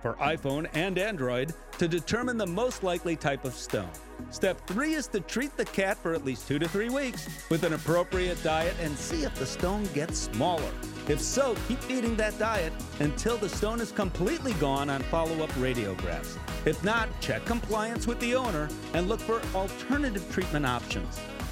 for 0.00 0.14
iPhone 0.14 0.68
and 0.74 0.98
Android 0.98 1.54
to 1.78 1.88
determine 1.88 2.36
the 2.36 2.46
most 2.46 2.82
likely 2.82 3.16
type 3.16 3.44
of 3.44 3.54
stone. 3.54 3.90
Step 4.30 4.66
three 4.66 4.94
is 4.94 5.06
to 5.08 5.20
treat 5.20 5.56
the 5.56 5.64
cat 5.64 5.96
for 5.96 6.12
at 6.12 6.24
least 6.24 6.48
two 6.48 6.58
to 6.58 6.68
three 6.68 6.88
weeks 6.88 7.28
with 7.50 7.62
an 7.64 7.72
appropriate 7.72 8.42
diet 8.42 8.74
and 8.80 8.96
see 8.96 9.22
if 9.22 9.34
the 9.34 9.46
stone 9.46 9.84
gets 9.94 10.18
smaller. 10.18 10.72
If 11.08 11.20
so, 11.20 11.56
keep 11.66 11.80
feeding 11.80 12.16
that 12.16 12.38
diet 12.38 12.72
until 13.00 13.36
the 13.38 13.48
stone 13.48 13.80
is 13.80 13.92
completely 13.92 14.52
gone 14.54 14.90
on 14.90 15.02
follow 15.04 15.42
up 15.42 15.50
radiographs. 15.52 16.36
If 16.66 16.82
not, 16.84 17.08
check 17.20 17.44
compliance 17.44 18.06
with 18.06 18.20
the 18.20 18.34
owner 18.34 18.68
and 18.92 19.08
look 19.08 19.20
for 19.20 19.40
alternative 19.54 20.30
treatment 20.32 20.66
options. 20.66 21.18